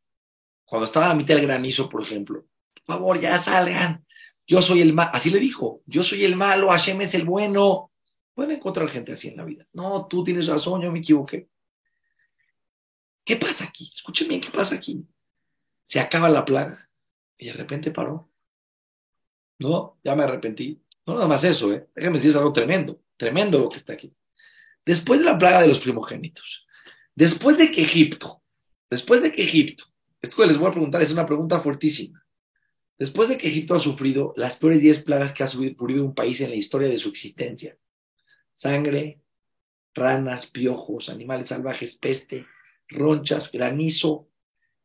cuando 0.66 0.86
estaba 0.86 1.06
a 1.08 1.10
la 1.10 1.16
mitad 1.16 1.36
del 1.36 1.48
granizo, 1.48 1.90
por 1.90 2.02
ejemplo? 2.02 2.46
Por 2.74 2.84
favor, 2.84 3.20
ya 3.20 3.38
salgan. 3.40 4.06
Yo 4.48 4.62
soy 4.62 4.82
el 4.82 4.94
malo. 4.94 5.12
Así 5.14 5.30
le 5.30 5.40
dijo. 5.40 5.82
Yo 5.86 6.04
soy 6.04 6.26
el 6.26 6.36
malo, 6.36 6.70
Hashem 6.70 7.02
es 7.02 7.14
el 7.14 7.26
bueno. 7.26 7.92
Pueden 8.34 8.58
encontrar 8.58 8.88
gente 8.90 9.12
así 9.14 9.28
en 9.28 9.38
la 9.38 9.46
vida. 9.46 9.68
No, 9.74 10.08
tú 10.08 10.24
tienes 10.24 10.48
razón, 10.48 10.82
yo 10.82 10.92
me 10.92 11.00
equivoqué. 11.00 11.50
¿Qué 13.24 13.36
pasa 13.36 13.66
aquí? 13.66 13.92
Escuchen 13.94 14.28
bien, 14.28 14.42
¿qué 14.42 14.50
pasa 14.50 14.76
aquí? 14.76 15.06
Se 15.84 16.00
acaba 16.00 16.30
la 16.30 16.44
plaga 16.44 16.90
y 17.38 17.48
de 17.48 17.54
repente 17.54 17.92
paró. 17.92 18.30
No, 19.60 20.00
ya 20.04 20.16
me 20.16 20.24
arrepentí. 20.24 20.82
No 21.06 21.16
nada 21.16 21.28
más 21.28 21.44
eso, 21.44 21.72
¿eh? 21.74 21.88
Déjame 21.96 22.18
decir, 22.18 22.32
es 22.32 22.36
algo 22.36 22.54
tremendo, 22.54 23.02
tremendo 23.18 23.60
lo 23.60 23.70
que 23.70 23.78
está 23.78 23.94
aquí. 23.94 24.14
Después 24.86 25.20
de 25.20 25.26
la 25.26 25.38
plaga 25.38 25.62
de 25.62 25.68
los 25.68 25.80
primogénitos, 25.80 26.66
después 27.14 27.58
de 27.58 27.72
que 27.72 27.82
Egipto, 27.82 28.42
después 28.90 29.22
de 29.22 29.32
que 29.32 29.44
Egipto, 29.44 29.84
esto 30.22 30.38
que 30.38 30.48
les 30.48 30.58
voy 30.58 30.70
a 30.70 30.72
preguntar 30.72 31.02
es 31.02 31.12
una 31.12 31.26
pregunta 31.26 31.60
fuertísima. 31.60 32.21
Después 33.02 33.30
de 33.30 33.38
que 33.40 33.48
Egipto 33.48 33.74
ha 33.74 33.80
sufrido 33.80 34.32
las 34.38 34.58
peores 34.58 34.80
10 34.80 35.00
plagas 35.00 35.34
que 35.34 35.42
ha 35.42 35.48
sufrido 35.48 36.06
un 36.06 36.14
país 36.14 36.40
en 36.40 36.52
la 36.52 36.56
historia 36.56 36.88
de 36.88 37.00
su 37.00 37.10
existencia, 37.10 37.76
sangre, 38.52 39.20
ranas, 39.96 40.46
piojos, 40.46 41.10
animales 41.10 41.48
salvajes, 41.48 41.98
peste, 41.98 42.46
ronchas, 42.88 43.52
granizo, 43.52 44.28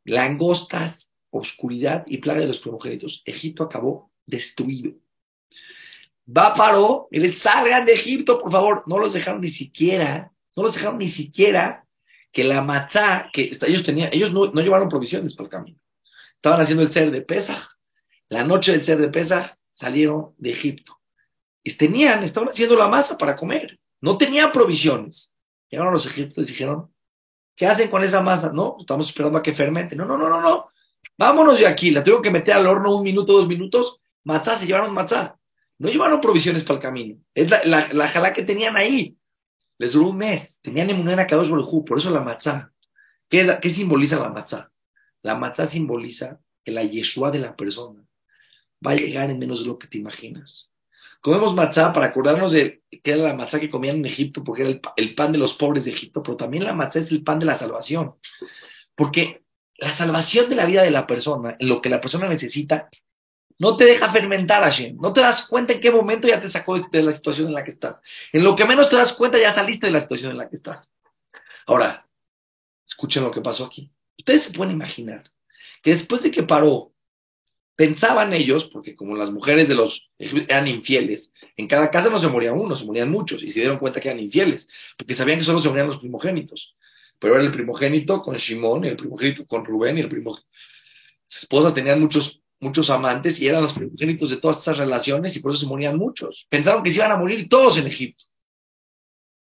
langostas, 0.04 1.12
oscuridad 1.28 2.06
y 2.06 2.16
plaga 2.16 2.40
de 2.40 2.46
los 2.46 2.58
primogénitos. 2.58 3.22
Egipto 3.26 3.64
acabó 3.64 4.10
destruido. 4.24 4.94
Va 6.26 6.54
paró 6.54 7.08
y 7.10 7.20
les 7.20 7.36
salgan 7.36 7.84
de 7.84 7.92
Egipto, 7.92 8.38
por 8.38 8.50
favor. 8.50 8.82
No 8.86 8.98
los 8.98 9.12
dejaron 9.12 9.42
ni 9.42 9.48
siquiera, 9.48 10.32
no 10.56 10.62
los 10.62 10.74
dejaron 10.74 10.96
ni 10.96 11.08
siquiera 11.08 11.86
que 12.32 12.44
la 12.44 12.62
matzá 12.62 13.28
que 13.30 13.50
ellos 13.66 13.82
tenían, 13.82 14.08
ellos 14.10 14.32
no, 14.32 14.50
llevaron 14.54 14.88
provisiones 14.88 15.34
para 15.34 15.44
el 15.44 15.50
camino. 15.50 15.78
Estaban 16.34 16.62
haciendo 16.62 16.82
el 16.82 16.88
ser 16.88 17.10
de 17.10 17.20
Pesaj. 17.20 17.75
La 18.28 18.42
noche 18.42 18.72
del 18.72 18.84
ser 18.84 18.98
de 18.98 19.08
Pesaj 19.08 19.54
salieron 19.70 20.34
de 20.38 20.50
Egipto. 20.50 21.00
Y 21.62 21.72
tenían, 21.74 22.24
estaban 22.24 22.48
haciendo 22.48 22.76
la 22.76 22.88
masa 22.88 23.16
para 23.16 23.36
comer. 23.36 23.78
No 24.00 24.18
tenían 24.18 24.52
provisiones. 24.52 25.32
Llegaron 25.68 25.92
los 25.92 26.06
egipcios 26.06 26.48
y 26.48 26.52
dijeron, 26.52 26.92
¿qué 27.54 27.66
hacen 27.66 27.88
con 27.88 28.02
esa 28.02 28.22
masa? 28.22 28.52
No, 28.52 28.76
estamos 28.80 29.08
esperando 29.08 29.38
a 29.38 29.42
que 29.42 29.52
fermente. 29.52 29.94
No, 29.94 30.04
no, 30.04 30.16
no, 30.16 30.28
no, 30.28 30.40
no. 30.40 30.70
Vámonos 31.16 31.58
de 31.58 31.66
aquí, 31.66 31.90
la 31.90 32.02
tengo 32.02 32.20
que 32.20 32.30
meter 32.30 32.54
al 32.54 32.66
horno 32.66 32.96
un 32.96 33.02
minuto, 33.02 33.32
dos 33.32 33.48
minutos. 33.48 34.00
Matzá, 34.24 34.56
se 34.56 34.66
llevaron 34.66 34.92
matzá. 34.92 35.38
No 35.78 35.88
llevaron 35.88 36.20
provisiones 36.20 36.64
para 36.64 36.74
el 36.74 36.82
camino. 36.82 37.18
Es 37.34 37.48
la, 37.50 37.88
la, 37.92 38.32
que 38.32 38.42
tenían 38.42 38.76
ahí. 38.76 39.16
Les 39.78 39.92
duró 39.92 40.08
un 40.08 40.16
mes. 40.16 40.58
Tenían 40.60 40.90
emunera 40.90 41.26
dos 41.26 41.50
Barujú, 41.50 41.84
por 41.84 41.98
eso 41.98 42.10
la 42.10 42.20
matzá. 42.20 42.72
¿Qué, 43.28 43.58
¿Qué, 43.60 43.70
simboliza 43.70 44.18
la 44.18 44.30
matzá? 44.30 44.72
La 45.22 45.34
matzá 45.34 45.66
simboliza 45.66 46.40
la 46.64 46.82
Yeshua 46.82 47.30
de 47.30 47.40
la 47.40 47.54
persona 47.54 48.05
va 48.84 48.92
a 48.92 48.96
llegar 48.96 49.30
en 49.30 49.38
menos 49.38 49.60
de 49.60 49.66
lo 49.66 49.78
que 49.78 49.86
te 49.86 49.98
imaginas. 49.98 50.70
Comemos 51.20 51.54
matzá 51.54 51.92
para 51.92 52.06
acordarnos 52.06 52.52
de 52.52 52.82
que 53.02 53.12
era 53.12 53.22
la 53.22 53.34
matzá 53.34 53.58
que 53.58 53.70
comían 53.70 53.96
en 53.96 54.06
Egipto, 54.06 54.44
porque 54.44 54.62
era 54.62 54.70
el, 54.70 54.80
el 54.96 55.14
pan 55.14 55.32
de 55.32 55.38
los 55.38 55.54
pobres 55.54 55.84
de 55.84 55.90
Egipto, 55.90 56.22
pero 56.22 56.36
también 56.36 56.64
la 56.64 56.74
matzá 56.74 56.98
es 56.98 57.10
el 57.10 57.22
pan 57.22 57.38
de 57.38 57.46
la 57.46 57.54
salvación. 57.54 58.14
Porque 58.94 59.42
la 59.78 59.92
salvación 59.92 60.48
de 60.48 60.56
la 60.56 60.66
vida 60.66 60.82
de 60.82 60.90
la 60.90 61.06
persona, 61.06 61.56
en 61.58 61.68
lo 61.68 61.80
que 61.80 61.88
la 61.88 62.00
persona 62.00 62.28
necesita, 62.28 62.88
no 63.58 63.76
te 63.76 63.84
deja 63.84 64.10
fermentar, 64.10 64.62
Hashem. 64.62 64.96
No 64.98 65.12
te 65.12 65.20
das 65.20 65.46
cuenta 65.46 65.72
en 65.72 65.80
qué 65.80 65.90
momento 65.90 66.28
ya 66.28 66.40
te 66.40 66.50
sacó 66.50 66.78
de 66.78 67.02
la 67.02 67.12
situación 67.12 67.48
en 67.48 67.54
la 67.54 67.64
que 67.64 67.70
estás. 67.70 68.02
En 68.32 68.44
lo 68.44 68.54
que 68.54 68.66
menos 68.66 68.90
te 68.90 68.96
das 68.96 69.12
cuenta 69.14 69.38
ya 69.38 69.52
saliste 69.52 69.86
de 69.86 69.92
la 69.92 70.00
situación 70.00 70.32
en 70.32 70.38
la 70.38 70.48
que 70.48 70.56
estás. 70.56 70.90
Ahora, 71.66 72.06
escuchen 72.86 73.24
lo 73.24 73.30
que 73.30 73.40
pasó 73.40 73.64
aquí. 73.64 73.90
Ustedes 74.18 74.44
se 74.44 74.52
pueden 74.52 74.74
imaginar 74.74 75.30
que 75.82 75.90
después 75.90 76.22
de 76.22 76.30
que 76.30 76.42
paró, 76.42 76.92
pensaban 77.76 78.32
ellos, 78.32 78.66
porque 78.66 78.96
como 78.96 79.14
las 79.16 79.30
mujeres 79.30 79.68
de 79.68 79.74
los 79.74 80.10
eran 80.18 80.66
infieles, 80.66 81.32
en 81.56 81.68
cada 81.68 81.90
casa 81.90 82.10
no 82.10 82.18
se 82.18 82.28
moría 82.28 82.52
uno, 82.52 82.74
se 82.74 82.84
morían 82.84 83.10
muchos, 83.10 83.42
y 83.42 83.50
se 83.50 83.60
dieron 83.60 83.78
cuenta 83.78 84.00
que 84.00 84.08
eran 84.08 84.20
infieles, 84.20 84.68
porque 84.96 85.14
sabían 85.14 85.38
que 85.38 85.44
solo 85.44 85.58
se 85.58 85.68
morían 85.68 85.86
los 85.86 85.98
primogénitos 85.98 86.76
pero 87.18 87.34
era 87.34 87.44
el 87.44 87.50
primogénito 87.50 88.22
con 88.22 88.36
Shimón, 88.36 88.84
el 88.84 88.96
primogénito 88.96 89.46
con 89.46 89.64
Rubén 89.64 89.98
y 89.98 90.00
el 90.02 90.08
primogénito. 90.08 90.48
Sus 91.24 91.42
esposas 91.42 91.74
tenían 91.74 92.00
muchos, 92.00 92.42
muchos 92.60 92.90
amantes 92.90 93.40
y 93.40 93.48
eran 93.48 93.62
los 93.62 93.72
primogénitos 93.72 94.30
de 94.30 94.36
todas 94.36 94.58
estas 94.58 94.78
relaciones 94.78 95.34
y 95.36 95.40
por 95.40 95.52
eso 95.52 95.60
se 95.60 95.66
morían 95.66 95.96
muchos. 95.96 96.46
Pensaron 96.48 96.82
que 96.82 96.90
se 96.90 96.96
iban 96.96 97.12
a 97.12 97.16
morir 97.16 97.48
todos 97.48 97.78
en 97.78 97.86
Egipto. 97.86 98.24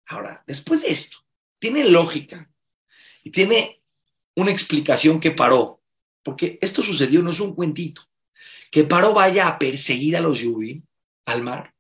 Ahora, 0.07 0.43
después 0.47 0.83
de 0.83 0.91
esto, 0.91 1.19
tiene 1.59 1.85
lógica 1.85 2.51
y 3.23 3.31
tiene 3.31 3.83
una 4.35 4.51
explicación 4.51 5.21
que 5.21 5.33
paró, 5.33 5.83
porque 6.23 6.59
esto 6.63 6.83
sucedió, 6.83 7.23
no 7.23 7.31
es 7.31 7.41
un 7.41 7.55
cuentito, 7.55 8.03
que 8.71 8.85
paró 8.85 9.15
vaya 9.15 9.49
a 9.49 9.59
perseguir 9.59 10.17
a 10.17 10.21
los 10.21 10.41
Yubim 10.41 10.83
al 11.27 11.43
mar. 11.43 11.75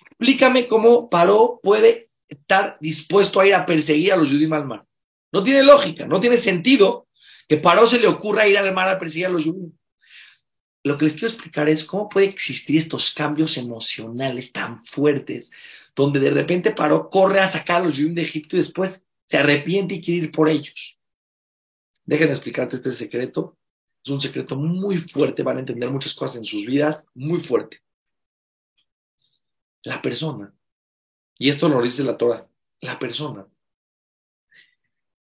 Explícame 0.00 0.66
cómo 0.66 1.08
paró 1.08 1.60
puede 1.62 2.08
estar 2.28 2.76
dispuesto 2.80 3.40
a 3.40 3.46
ir 3.46 3.54
a 3.54 3.66
perseguir 3.66 4.12
a 4.12 4.16
los 4.16 4.30
Yudim 4.30 4.52
al 4.52 4.66
mar. 4.66 4.84
No 5.32 5.42
tiene 5.42 5.62
lógica, 5.62 6.06
no 6.06 6.20
tiene 6.20 6.36
sentido 6.36 7.06
que 7.48 7.56
Paró 7.56 7.86
se 7.86 7.98
le 7.98 8.06
ocurra 8.06 8.46
ir 8.46 8.58
al 8.58 8.74
mar 8.74 8.88
a 8.88 8.98
perseguir 8.98 9.26
a 9.26 9.30
los 9.30 9.44
judíos. 9.44 9.72
Lo 10.84 10.96
que 10.96 11.04
les 11.04 11.14
quiero 11.14 11.28
explicar 11.28 11.68
es 11.68 11.84
cómo 11.84 12.08
puede 12.08 12.26
existir 12.26 12.76
estos 12.76 13.12
cambios 13.12 13.56
emocionales 13.56 14.52
tan 14.52 14.84
fuertes, 14.84 15.50
donde 15.94 16.20
de 16.20 16.30
repente 16.30 16.72
Paró 16.72 17.10
corre 17.10 17.40
a 17.40 17.48
sacar 17.48 17.82
a 17.82 17.86
los 17.86 17.96
judíos 17.96 18.14
de 18.14 18.22
Egipto 18.22 18.56
y 18.56 18.60
después 18.60 19.06
se 19.26 19.38
arrepiente 19.38 19.96
y 19.96 20.00
quiere 20.00 20.26
ir 20.26 20.30
por 20.30 20.48
ellos. 20.48 20.98
Déjenme 22.04 22.32
explicarte 22.32 22.76
este 22.76 22.92
secreto. 22.92 23.57
Es 24.08 24.12
un 24.12 24.22
secreto 24.22 24.56
muy 24.56 24.96
fuerte, 24.96 25.42
van 25.42 25.58
a 25.58 25.60
entender 25.60 25.90
muchas 25.90 26.14
cosas 26.14 26.38
en 26.38 26.46
sus 26.46 26.64
vidas, 26.64 27.10
muy 27.12 27.40
fuerte. 27.40 27.82
La 29.82 30.00
persona, 30.00 30.54
y 31.36 31.50
esto 31.50 31.68
lo 31.68 31.82
dice 31.82 32.02
la 32.02 32.16
Torah, 32.16 32.48
la 32.80 32.98
persona 32.98 33.46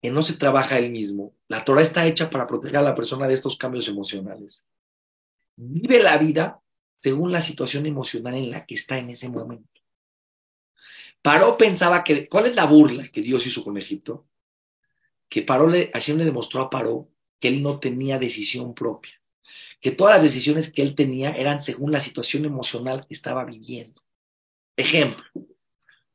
que 0.02 0.10
no 0.10 0.24
se 0.24 0.34
trabaja 0.34 0.80
él 0.80 0.90
mismo. 0.90 1.36
La 1.48 1.64
Torah 1.64 1.84
está 1.84 2.08
hecha 2.08 2.32
para 2.32 2.48
proteger 2.48 2.78
a 2.78 2.82
la 2.82 2.96
persona 2.96 3.28
de 3.28 3.36
estos 3.36 3.56
cambios 3.56 3.88
emocionales. 3.88 4.68
Vive 5.56 6.02
la 6.02 6.18
vida 6.18 6.60
según 6.98 7.32
la 7.32 7.42
situación 7.42 7.86
emocional 7.86 8.34
en 8.34 8.50
la 8.50 8.66
que 8.66 8.74
está 8.74 8.98
en 8.98 9.12
ese 9.12 9.30
momento. 9.30 9.80
Paró 11.22 11.56
pensaba 11.56 12.04
que, 12.04 12.28
¿cuál 12.28 12.48
es 12.48 12.56
la 12.56 12.66
burla 12.66 13.08
que 13.10 13.22
Dios 13.22 13.46
hizo 13.46 13.64
con 13.64 13.78
Egipto? 13.78 14.28
Que 15.30 15.44
Paró 15.44 15.68
le, 15.68 15.92
le 15.94 16.26
demostró 16.26 16.62
a 16.62 16.70
Paró 16.72 17.11
que 17.42 17.50
él 17.50 17.62
no 17.62 17.80
tenía 17.80 18.20
decisión 18.20 18.74
propia, 18.74 19.20
que 19.82 19.92
todas 19.92 20.16
las 20.16 20.24
decisiones 20.24 20.72
que 20.72 20.84
él 20.84 20.96
tenía 20.96 21.32
eran 21.32 21.60
según 21.60 21.92
la 21.92 22.00
situación 22.00 22.46
emocional 22.46 23.06
que 23.08 23.14
estaba 23.14 23.44
viviendo. 23.44 24.02
Ejemplo, 24.78 25.26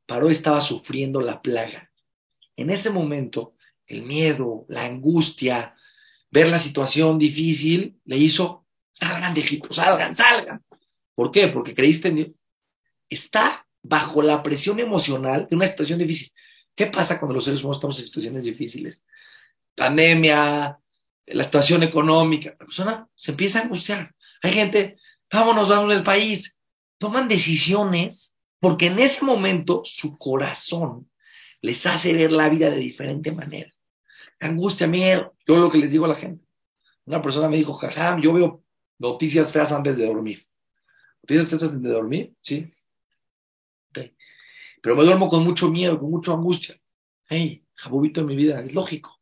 Paró 0.07 0.31
estaba 0.31 0.61
sufriendo 0.61 1.21
la 1.21 1.43
plaga. 1.43 1.91
En 2.57 2.71
ese 2.71 2.91
momento, 2.91 3.55
el 3.87 4.03
miedo, 4.03 4.65
la 4.69 4.85
angustia, 4.85 5.75
ver 6.31 6.49
la 6.49 6.61
situación 6.61 7.19
difícil, 7.19 8.01
le 8.05 8.17
hizo, 8.17 8.65
salgan 8.93 9.35
de 9.35 9.41
Egipto, 9.41 9.73
salgan, 9.73 10.15
salgan. 10.15 10.65
¿Por 11.15 11.33
qué? 11.33 11.49
Porque 11.49 11.75
creíste 11.75 12.09
en 12.09 12.17
Dios. 12.17 12.29
Está 13.09 13.67
bajo 13.83 14.23
la 14.23 14.43
presión 14.43 14.79
emocional 14.79 15.47
de 15.51 15.57
una 15.57 15.67
situación 15.67 15.99
difícil. 15.99 16.31
¿Qué 16.75 16.87
pasa 16.87 17.19
cuando 17.19 17.35
los 17.35 17.45
seres 17.45 17.61
humanos 17.61 17.79
estamos 17.79 17.99
en 17.99 18.07
situaciones 18.07 18.45
difíciles? 18.45 19.07
Pandemia, 19.75 20.79
la 21.27 21.45
situación 21.45 21.83
económica. 21.83 22.57
La 22.59 22.67
persona 22.67 23.09
se 23.15 23.33
empieza 23.33 23.59
a 23.59 23.63
angustiar. 23.63 24.15
Hay 24.43 24.53
gente, 24.53 24.97
vámonos, 25.33 25.69
vamos 25.69 25.91
del 25.91 26.03
país. 26.03 26.59
Toman 26.99 27.29
decisiones 27.29 28.37
porque 28.61 28.87
en 28.87 28.99
ese 28.99 29.25
momento 29.25 29.83
su 29.85 30.17
corazón 30.17 31.11
les 31.61 31.85
hace 31.87 32.13
ver 32.13 32.33
la 32.33 32.49
vida 32.49 32.71
de 32.71 32.79
diferente 32.79 33.33
manera. 33.33 33.73
Angustia, 34.41 34.87
miedo. 34.87 35.35
Yo 35.47 35.57
lo 35.57 35.71
que 35.71 35.79
les 35.79 35.91
digo 35.91 36.05
a 36.05 36.09
la 36.09 36.15
gente. 36.15 36.45
Una 37.05 37.23
persona 37.23 37.49
me 37.49 37.57
dijo, 37.57 37.75
jajam, 37.75 38.21
yo 38.21 38.33
veo 38.33 38.65
noticias 38.99 39.53
feas 39.53 39.73
antes 39.73 39.97
de 39.97 40.07
dormir. 40.07 40.47
¿Noticias 41.23 41.49
feas 41.49 41.63
antes 41.63 41.83
de 41.83 41.91
dormir? 41.91 42.35
Sí. 42.41 42.71
Pero 44.83 44.95
me 44.95 45.05
duermo 45.05 45.29
con 45.29 45.43
mucho 45.43 45.69
miedo, 45.69 45.99
con 45.99 46.11
mucha 46.11 46.33
angustia. 46.33 46.81
Hey, 47.29 47.65
jabobito 47.75 48.21
en 48.21 48.27
mi 48.27 48.37
vida, 48.37 48.61
es 48.61 48.73
lógico. 48.73 49.16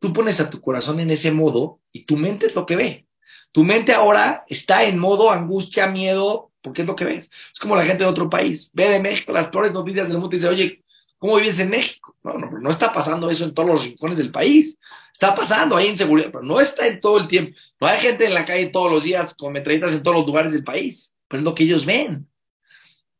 Tú 0.00 0.12
pones 0.12 0.40
a 0.40 0.50
tu 0.50 0.60
corazón 0.60 0.98
en 0.98 1.10
ese 1.10 1.30
modo 1.30 1.80
y 1.92 2.04
tu 2.04 2.16
mente 2.16 2.46
es 2.46 2.54
lo 2.54 2.66
que 2.66 2.76
ve. 2.76 3.06
Tu 3.52 3.62
mente 3.64 3.92
ahora 3.92 4.44
está 4.48 4.84
en 4.84 4.98
modo 4.98 5.30
angustia, 5.30 5.86
miedo, 5.88 6.50
porque 6.62 6.82
es 6.82 6.88
lo 6.88 6.96
que 6.96 7.04
ves. 7.04 7.30
Es 7.52 7.58
como 7.58 7.76
la 7.76 7.84
gente 7.84 8.04
de 8.04 8.10
otro 8.10 8.30
país. 8.30 8.70
Ve 8.72 8.88
de 8.88 9.00
México 9.00 9.32
las 9.32 9.48
peores 9.48 9.72
noticias 9.72 10.08
del 10.08 10.18
mundo 10.18 10.34
y 10.34 10.38
dice, 10.38 10.48
oye, 10.48 10.84
¿cómo 11.18 11.36
vives 11.36 11.58
en 11.58 11.70
México? 11.70 12.16
No, 12.22 12.34
no, 12.34 12.50
no 12.50 12.70
está 12.70 12.92
pasando 12.92 13.30
eso 13.30 13.44
en 13.44 13.54
todos 13.54 13.68
los 13.68 13.84
rincones 13.84 14.18
del 14.18 14.30
país. 14.30 14.78
Está 15.12 15.34
pasando, 15.34 15.76
hay 15.76 15.88
inseguridad, 15.88 16.30
pero 16.32 16.44
no 16.44 16.60
está 16.60 16.86
en 16.86 17.00
todo 17.00 17.18
el 17.18 17.28
tiempo. 17.28 17.54
No 17.78 17.86
hay 17.86 17.98
gente 17.98 18.24
en 18.24 18.34
la 18.34 18.44
calle 18.44 18.68
todos 18.68 18.90
los 18.90 19.04
días 19.04 19.34
con 19.34 19.52
metralletas 19.52 19.92
en 19.92 20.02
todos 20.02 20.16
los 20.16 20.26
lugares 20.26 20.52
del 20.52 20.64
país, 20.64 21.14
pero 21.28 21.40
es 21.40 21.44
lo 21.44 21.54
que 21.54 21.64
ellos 21.64 21.84
ven. 21.84 22.26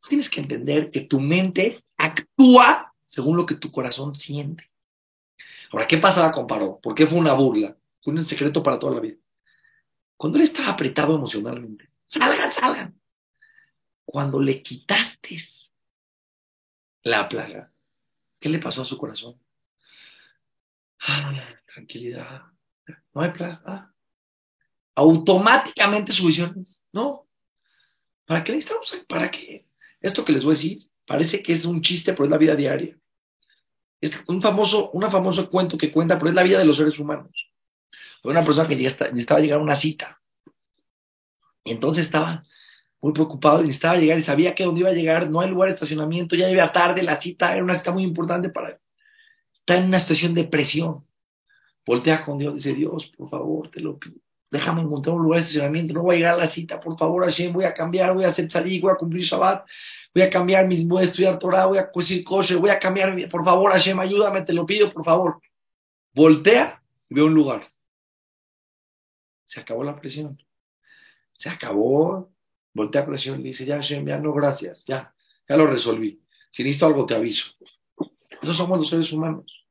Tienes 0.09 0.31
que 0.31 0.41
entender 0.41 0.91
que 0.91 1.03
tu 1.03 1.21
mente 1.21 1.85
actúa 1.99 2.95
según 3.05 3.37
lo 3.37 3.45
que 3.45 3.55
tu 3.55 3.71
corazón 3.71 4.15
siente. 4.15 4.70
Ahora, 5.71 5.87
¿qué 5.87 5.99
pasaba 5.99 6.33
con 6.33 6.47
Paró? 6.47 6.81
¿Por 6.81 6.95
qué 6.95 7.07
fue 7.07 7.19
una 7.19 7.33
burla? 7.33 7.77
Fue 8.03 8.13
un 8.13 8.25
secreto 8.25 8.63
para 8.63 8.79
toda 8.79 8.95
la 8.95 9.01
vida. 9.01 9.17
Cuando 10.17 10.39
él 10.39 10.45
estaba 10.45 10.71
apretado 10.71 11.15
emocionalmente, 11.15 11.91
salgan, 12.07 12.53
salgan. 12.53 13.01
Cuando 14.05 14.41
le 14.41 14.63
quitaste 14.63 15.39
la 17.03 17.29
plaga, 17.29 17.73
¿qué 18.39 18.49
le 18.49 18.59
pasó 18.59 18.83
a 18.83 18.85
su 18.85 18.99
corazón? 18.99 19.41
Ah, 21.01 21.33
tranquilidad. 21.73 22.43
No 23.15 23.23
hay 23.23 23.31
plaga. 23.31 23.95
Automáticamente 24.95 26.13
su 26.13 26.27
visión 26.27 26.63
no. 26.93 27.29
¿Para 28.27 28.45
qué 28.45 28.53
necesitamos? 28.53 29.05
¿Para 29.09 29.31
qué? 29.31 29.67
Esto 30.01 30.25
que 30.25 30.33
les 30.33 30.45
voy 30.45 30.53
a 30.53 30.57
decir 30.57 30.91
parece 31.07 31.43
que 31.43 31.53
es 31.53 31.65
un 31.65 31.81
chiste, 31.81 32.13
pero 32.13 32.25
es 32.25 32.31
la 32.31 32.39
vida 32.39 32.55
diaria. 32.55 32.99
Es 34.01 34.23
un 34.29 34.41
famoso, 34.41 34.91
famoso 35.11 35.51
cuento 35.51 35.77
que 35.77 35.93
cuenta, 35.93 36.19
pero 36.19 36.31
es 36.31 36.35
la 36.35 36.43
vida 36.43 36.59
de 36.59 36.65
los 36.65 36.77
seres 36.77 36.99
humanos. 36.99 37.51
una 38.23 38.45
persona 38.45 38.69
que 38.69 38.77
necesitaba 38.77 39.41
llegar 39.41 39.59
a 39.59 39.63
una 39.63 39.75
cita. 39.75 40.21
Y 41.65 41.73
entonces 41.73 42.07
estaba 42.07 42.43
muy 43.01 43.13
preocupado 43.13 43.61
y 43.61 43.65
necesitaba 43.65 43.99
llegar 43.99 44.19
y 44.19 44.23
sabía 44.23 44.55
que 44.55 44.65
donde 44.65 44.81
iba 44.81 44.91
a 44.91 44.95
llegar 44.95 45.31
no 45.31 45.41
hay 45.41 45.51
lugar 45.51 45.69
de 45.69 45.75
estacionamiento, 45.75 46.37
ya 46.37 46.51
iba 46.51 46.71
tarde, 46.73 47.03
la 47.03 47.21
cita 47.21 47.55
era 47.55 47.65
una 47.65 47.75
cita 47.75 47.93
muy 47.93 48.03
importante 48.03 48.51
para 48.51 48.71
él. 48.71 48.79
Está 49.53 49.77
en 49.77 49.87
una 49.87 49.99
situación 49.99 50.35
de 50.35 50.45
presión. 50.45 51.07
Voltea 51.87 52.25
con 52.25 52.39
Dios, 52.39 52.55
dice 52.55 52.75
Dios, 52.75 53.09
por 53.09 53.29
favor, 53.29 53.71
te 53.71 53.81
lo 53.81 53.99
pido 53.99 54.21
déjame 54.51 54.83
encontrar 54.83 55.15
un 55.15 55.23
lugar 55.23 55.41
de 55.41 55.43
estacionamiento, 55.43 55.95
no 55.95 56.03
voy 56.03 56.17
a 56.17 56.19
llegar 56.19 56.35
a 56.35 56.39
la 56.39 56.47
cita, 56.47 56.81
por 56.81 56.99
favor, 56.99 57.25
Hashem, 57.25 57.53
voy 57.53 57.65
a 57.65 57.73
cambiar, 57.73 58.15
voy 58.15 58.25
a 58.25 58.29
hacer 58.29 58.51
salir, 58.51 58.83
voy 58.83 58.93
a 58.93 58.97
cumplir 58.97 59.23
Shabbat, 59.23 59.67
voy 60.13 60.23
a 60.23 60.31
cambiar 60.31 60.67
mis, 60.67 60.87
voy 60.87 61.03
a 61.03 61.05
estudiar 61.05 61.39
Torah, 61.39 61.67
voy 61.67 61.79
a 61.79 61.91
decir 61.95 62.25
kosher, 62.25 62.59
voy 62.59 62.71
a 62.71 62.79
cambiar, 62.79 63.29
por 63.29 63.45
favor, 63.45 63.71
Hashem, 63.71 63.99
ayúdame, 64.01 64.43
te 64.43 64.53
lo 64.53 64.67
pido, 64.67 64.91
por 64.91 65.05
favor. 65.05 65.41
Voltea 66.13 66.83
y 67.09 67.15
ve 67.15 67.23
un 67.23 67.35
lugar. 67.35 67.71
Se 69.45 69.61
acabó 69.61 69.85
la 69.85 69.97
presión. 69.97 70.41
Se 71.33 71.49
acabó. 71.49 72.31
Voltea 72.73 73.07
presión 73.07 73.41
y 73.41 73.45
dice, 73.45 73.65
ya, 73.65 73.77
Hashem, 73.77 74.07
ya 74.07 74.19
no, 74.19 74.33
gracias, 74.33 74.85
ya, 74.85 75.13
ya 75.49 75.57
lo 75.57 75.67
resolví. 75.67 76.23
Si 76.49 76.63
necesito 76.63 76.87
algo, 76.87 77.07
te 77.07 77.15
aviso. 77.15 77.53
No 78.43 78.53
somos 78.53 78.79
los 78.79 78.89
seres 78.89 79.13
humanos. 79.13 79.67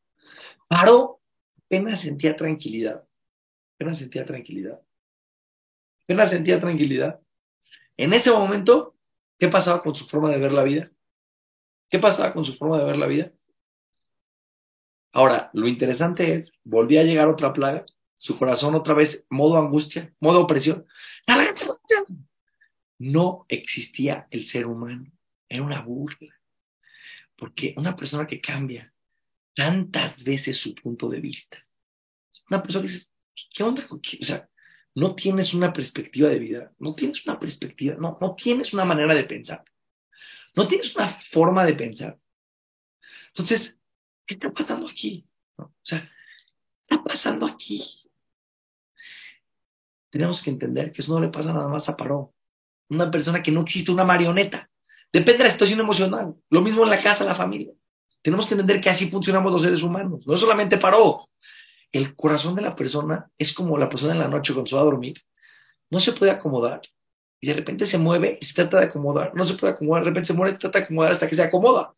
Paró, 0.67 1.21
apenas 1.65 2.01
sentía 2.01 2.35
tranquilidad 2.35 3.08
apenas 3.79 3.97
sentía 3.97 4.25
tranquilidad. 4.25 4.85
Apenas 6.03 6.31
sentía 6.31 6.59
tranquilidad. 6.59 7.21
En 7.95 8.11
ese 8.11 8.29
momento, 8.29 8.97
¿qué 9.37 9.47
pasaba 9.47 9.81
con 9.81 9.95
su 9.95 10.05
forma 10.05 10.29
de 10.29 10.37
ver 10.37 10.51
la 10.51 10.63
vida? 10.63 10.91
¿Qué 11.89 11.97
pasaba 11.97 12.33
con 12.33 12.43
su 12.43 12.55
forma 12.55 12.77
de 12.77 12.83
ver 12.83 12.97
la 12.97 13.07
vida? 13.07 13.31
Ahora, 15.13 15.49
lo 15.53 15.69
interesante 15.69 16.33
es, 16.33 16.51
volvía 16.65 17.01
a 17.01 17.03
llegar 17.05 17.29
otra 17.29 17.53
plaga, 17.53 17.85
su 18.13 18.37
corazón 18.37 18.75
otra 18.75 18.93
vez, 18.93 19.25
modo 19.29 19.57
angustia, 19.57 20.13
modo 20.19 20.41
opresión. 20.41 20.85
No 22.97 23.45
existía 23.47 24.27
el 24.29 24.45
ser 24.45 24.65
humano, 24.65 25.09
era 25.47 25.63
una 25.63 25.81
burla. 25.81 26.35
Porque 27.37 27.73
una 27.77 27.95
persona 27.95 28.27
que 28.27 28.41
cambia 28.41 28.93
tantas 29.55 30.25
veces 30.25 30.57
su 30.57 30.75
punto 30.75 31.07
de 31.07 31.21
vista, 31.21 31.65
una 32.49 32.61
persona 32.61 32.85
que 32.85 32.91
dice, 32.91 33.07
¿qué 33.53 33.63
onda? 33.63 33.83
O 33.89 33.99
sea, 34.25 34.49
no 34.95 35.15
tienes 35.15 35.53
una 35.53 35.71
perspectiva 35.71 36.29
de 36.29 36.39
vida, 36.39 36.73
no 36.79 36.95
tienes 36.95 37.25
una 37.25 37.39
perspectiva, 37.39 37.95
no, 37.95 38.17
no 38.19 38.35
tienes 38.35 38.73
una 38.73 38.85
manera 38.85 39.13
de 39.13 39.23
pensar, 39.23 39.63
no 40.55 40.67
tienes 40.67 40.95
una 40.95 41.07
forma 41.07 41.65
de 41.65 41.73
pensar. 41.73 42.19
Entonces, 43.27 43.79
¿qué 44.25 44.33
está 44.33 44.51
pasando 44.51 44.87
aquí? 44.87 45.25
O 45.55 45.71
sea, 45.81 46.01
¿qué 46.01 46.95
está 46.95 47.03
pasando 47.03 47.45
aquí? 47.45 47.83
Tenemos 50.09 50.41
que 50.41 50.49
entender 50.49 50.91
que 50.91 51.01
eso 51.01 51.13
no 51.13 51.19
le 51.19 51.29
pasa 51.29 51.53
nada 51.53 51.67
más 51.67 51.87
a 51.87 51.95
Paró. 51.95 52.33
Una 52.89 53.11
persona 53.11 53.43
que 53.43 53.51
no 53.51 53.61
existe, 53.61 53.91
una 53.91 54.03
marioneta. 54.03 54.69
Depende 55.13 55.39
de 55.39 55.43
la 55.45 55.51
situación 55.51 55.79
emocional. 55.79 56.35
Lo 56.49 56.61
mismo 56.61 56.83
en 56.83 56.89
la 56.89 57.01
casa, 57.01 57.23
la 57.23 57.35
familia. 57.35 57.71
Tenemos 58.21 58.47
que 58.47 58.55
entender 58.55 58.81
que 58.81 58.89
así 58.89 59.09
funcionamos 59.09 59.51
los 59.51 59.61
seres 59.61 59.83
humanos. 59.83 60.25
No 60.25 60.35
solamente 60.35 60.77
Paró, 60.77 61.29
el 61.91 62.15
corazón 62.15 62.55
de 62.55 62.61
la 62.61 62.75
persona 62.75 63.29
es 63.37 63.53
como 63.53 63.77
la 63.77 63.89
persona 63.89 64.13
en 64.13 64.19
la 64.19 64.27
noche 64.27 64.53
cuando 64.53 64.69
se 64.69 64.75
va 64.75 64.81
a 64.81 64.85
dormir. 64.85 65.23
No 65.89 65.99
se 65.99 66.13
puede 66.13 66.31
acomodar 66.31 66.81
y 67.41 67.47
de 67.47 67.53
repente 67.53 67.85
se 67.85 67.97
mueve 67.97 68.37
y 68.39 68.45
se 68.45 68.53
trata 68.53 68.79
de 68.79 68.85
acomodar. 68.85 69.33
No 69.33 69.45
se 69.45 69.55
puede 69.55 69.73
acomodar, 69.73 70.03
de 70.03 70.09
repente 70.09 70.27
se 70.27 70.33
mueve 70.33 70.55
y 70.55 70.59
trata 70.59 70.79
de 70.79 70.85
acomodar 70.85 71.11
hasta 71.11 71.27
que 71.27 71.35
se 71.35 71.43
acomoda. 71.43 71.93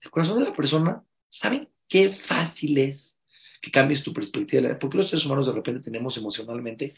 El 0.00 0.10
corazón 0.10 0.38
de 0.38 0.44
la 0.44 0.52
persona, 0.52 1.02
¿saben 1.28 1.68
qué 1.88 2.10
fácil 2.10 2.78
es 2.78 3.20
que 3.60 3.70
cambies 3.70 4.02
tu 4.02 4.12
perspectiva? 4.12 4.78
Porque 4.78 4.98
los 4.98 5.08
seres 5.08 5.24
humanos 5.26 5.46
de 5.46 5.52
repente 5.52 5.80
tenemos 5.80 6.16
emocionalmente 6.16 6.94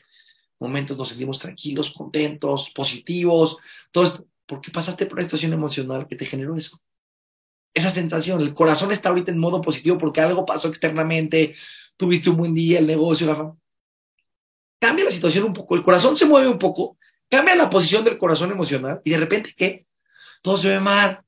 momentos, 0.58 0.96
nos 0.96 1.08
sentimos 1.08 1.38
tranquilos, 1.38 1.92
contentos, 1.92 2.70
positivos, 2.70 3.58
todo 3.90 4.04
esto, 4.04 4.26
porque 4.46 4.70
pasaste 4.70 5.06
por 5.06 5.14
una 5.14 5.24
situación 5.24 5.52
emocional 5.52 6.06
que 6.06 6.16
te 6.16 6.24
generó 6.24 6.56
eso 6.56 6.80
esa 7.74 7.90
sensación. 7.90 8.40
El 8.40 8.54
corazón 8.54 8.92
está 8.92 9.08
ahorita 9.08 9.32
en 9.32 9.38
modo 9.38 9.60
positivo 9.60 9.98
porque 9.98 10.20
algo 10.20 10.46
pasó 10.46 10.68
externamente, 10.68 11.54
tuviste 11.96 12.30
un 12.30 12.36
buen 12.36 12.54
día, 12.54 12.78
el 12.78 12.86
negocio, 12.86 13.26
la 13.26 13.36
fama. 13.36 13.56
Cambia 14.78 15.04
la 15.04 15.10
situación 15.10 15.44
un 15.44 15.52
poco, 15.52 15.74
el 15.74 15.82
corazón 15.82 16.16
se 16.16 16.26
mueve 16.26 16.48
un 16.48 16.58
poco, 16.58 16.98
cambia 17.28 17.56
la 17.56 17.70
posición 17.70 18.04
del 18.04 18.18
corazón 18.18 18.50
emocional 18.50 19.00
y 19.04 19.10
de 19.10 19.18
repente, 19.18 19.54
¿qué? 19.56 19.86
Todo 20.42 20.56
se 20.56 20.68
ve 20.68 20.80
mal. 20.80 21.24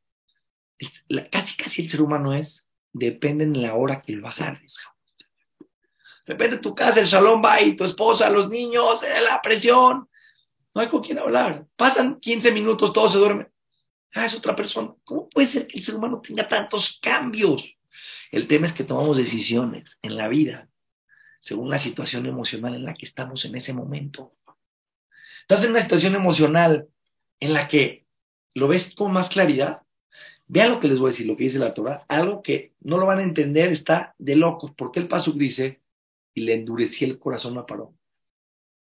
casi, 1.31 1.57
casi 1.57 1.83
el 1.83 1.89
ser 1.89 2.03
humano 2.03 2.35
es, 2.35 2.69
depende 2.93 3.45
en 3.45 3.63
la 3.63 3.75
hora 3.75 4.03
que 4.03 4.13
lo 4.13 4.29
agarres. 4.29 4.79
De 5.59 6.33
repente 6.33 6.59
tu 6.59 6.75
casa, 6.75 7.01
el 7.01 7.07
salón 7.07 7.41
va 7.43 7.61
y 7.63 7.77
tu 7.77 7.85
esposa, 7.85 8.29
los 8.29 8.49
niños, 8.49 9.03
eh, 9.05 9.23
la 9.23 9.41
presión. 9.41 10.09
No 10.75 10.81
hay 10.83 10.89
con 10.89 11.03
quién 11.03 11.19
hablar. 11.19 11.67
Pasan 11.77 12.21
15 12.21 12.53
minutos, 12.53 12.93
todo 12.93 13.09
se 13.09 13.19
duerme 13.19 13.49
Ah, 14.17 14.25
es 14.25 14.35
otra 14.35 14.57
persona. 14.57 14.95
¿Cómo 15.05 15.29
puede 15.29 15.47
ser 15.47 15.67
que 15.67 15.77
el 15.77 15.85
ser 15.85 15.95
humano 15.95 16.23
tenga 16.23 16.49
tantos 16.49 16.99
cambios? 17.03 17.76
El 18.31 18.47
tema 18.47 18.67
es 18.67 18.73
que 18.73 18.85
tomamos 18.85 19.17
decisiones 19.17 19.99
en 20.03 20.17
la 20.17 20.29
vida 20.29 20.69
según 21.39 21.71
la 21.71 21.79
situación 21.79 22.27
emocional 22.27 22.75
en 22.75 22.85
la 22.85 22.95
que 22.95 23.07
estamos 23.07 23.45
en 23.45 23.55
ese 23.55 23.73
momento. 23.73 24.35
Estás 25.43 25.65
en 25.65 25.71
una 25.71 25.81
situación 25.81 26.15
emocional 26.15 26.89
en 27.39 27.53
la 27.53 27.69
que 27.69 28.05
lo 28.55 28.69
ves 28.69 28.95
con 28.95 29.13
más 29.13 29.29
claridad. 29.29 29.83
Vean 30.49 30.71
lo 30.71 30.81
que 30.81 30.89
les 30.89 30.99
voy 30.99 31.09
a 31.09 31.13
decir, 31.13 31.27
lo 31.27 31.37
que 31.37 31.45
dice 31.45 31.59
la 31.59 31.75
Torah, 31.75 32.05
algo 32.09 32.43
que 32.43 32.73
no 32.81 32.99
lo 32.99 33.07
van 33.07 33.19
a 33.21 33.23
entender, 33.23 33.69
está 33.71 34.15
de 34.19 34.37
locos. 34.37 34.73
porque 34.77 34.99
el 34.99 35.09
Pasuk 35.09 35.37
dice, 35.37 35.83
y 36.35 36.43
le 36.43 36.55
endurecí 36.55 37.05
el 37.05 37.19
corazón 37.19 37.57
a 37.59 37.67
Paró? 37.67 37.95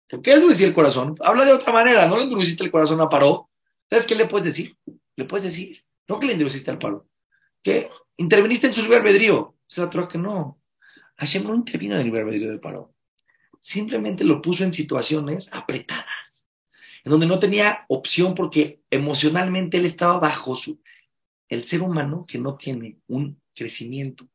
¿Por 0.08 0.22
qué 0.22 0.32
endurecí 0.32 0.64
el 0.64 0.74
corazón? 0.74 1.14
Habla 1.20 1.44
de 1.44 1.52
otra 1.52 1.72
manera, 1.72 2.06
no 2.08 2.16
le 2.16 2.24
endureciste 2.24 2.64
el 2.64 2.70
corazón 2.70 3.00
a 3.00 3.08
Paró. 3.08 3.50
¿Sabes 3.88 4.06
qué 4.06 4.14
le 4.14 4.26
puedes 4.26 4.44
decir? 4.44 4.76
Le 5.16 5.24
puedes 5.24 5.44
decir, 5.44 5.84
no 6.08 6.18
que 6.18 6.26
le 6.26 6.34
endureciste 6.34 6.70
al 6.70 6.78
Paró, 6.78 7.08
que 7.62 7.88
interviniste 8.20 8.66
en 8.66 8.74
su 8.74 8.82
libre 8.82 8.98
albedrío. 8.98 9.56
La 9.76 9.88
Torah 9.88 10.06
que 10.06 10.18
no. 10.18 10.60
Hashem 11.16 11.44
no 11.44 11.54
intervino 11.54 11.94
en 11.94 12.00
el 12.00 12.06
libre 12.06 12.20
albedrío 12.20 12.50
de 12.50 12.58
Paró. 12.58 12.94
Simplemente 13.58 14.24
lo 14.24 14.42
puso 14.42 14.62
en 14.62 14.72
situaciones 14.72 15.48
apretadas, 15.52 16.46
en 17.04 17.10
donde 17.10 17.26
no 17.26 17.38
tenía 17.38 17.84
opción 17.88 18.34
porque 18.34 18.80
emocionalmente 18.90 19.78
él 19.78 19.86
estaba 19.86 20.18
bajo 20.18 20.54
su, 20.54 20.80
el 21.48 21.66
ser 21.66 21.82
humano 21.82 22.24
que 22.26 22.38
no 22.38 22.56
tiene 22.56 22.98
un 23.08 23.40
crecimiento 23.54 24.28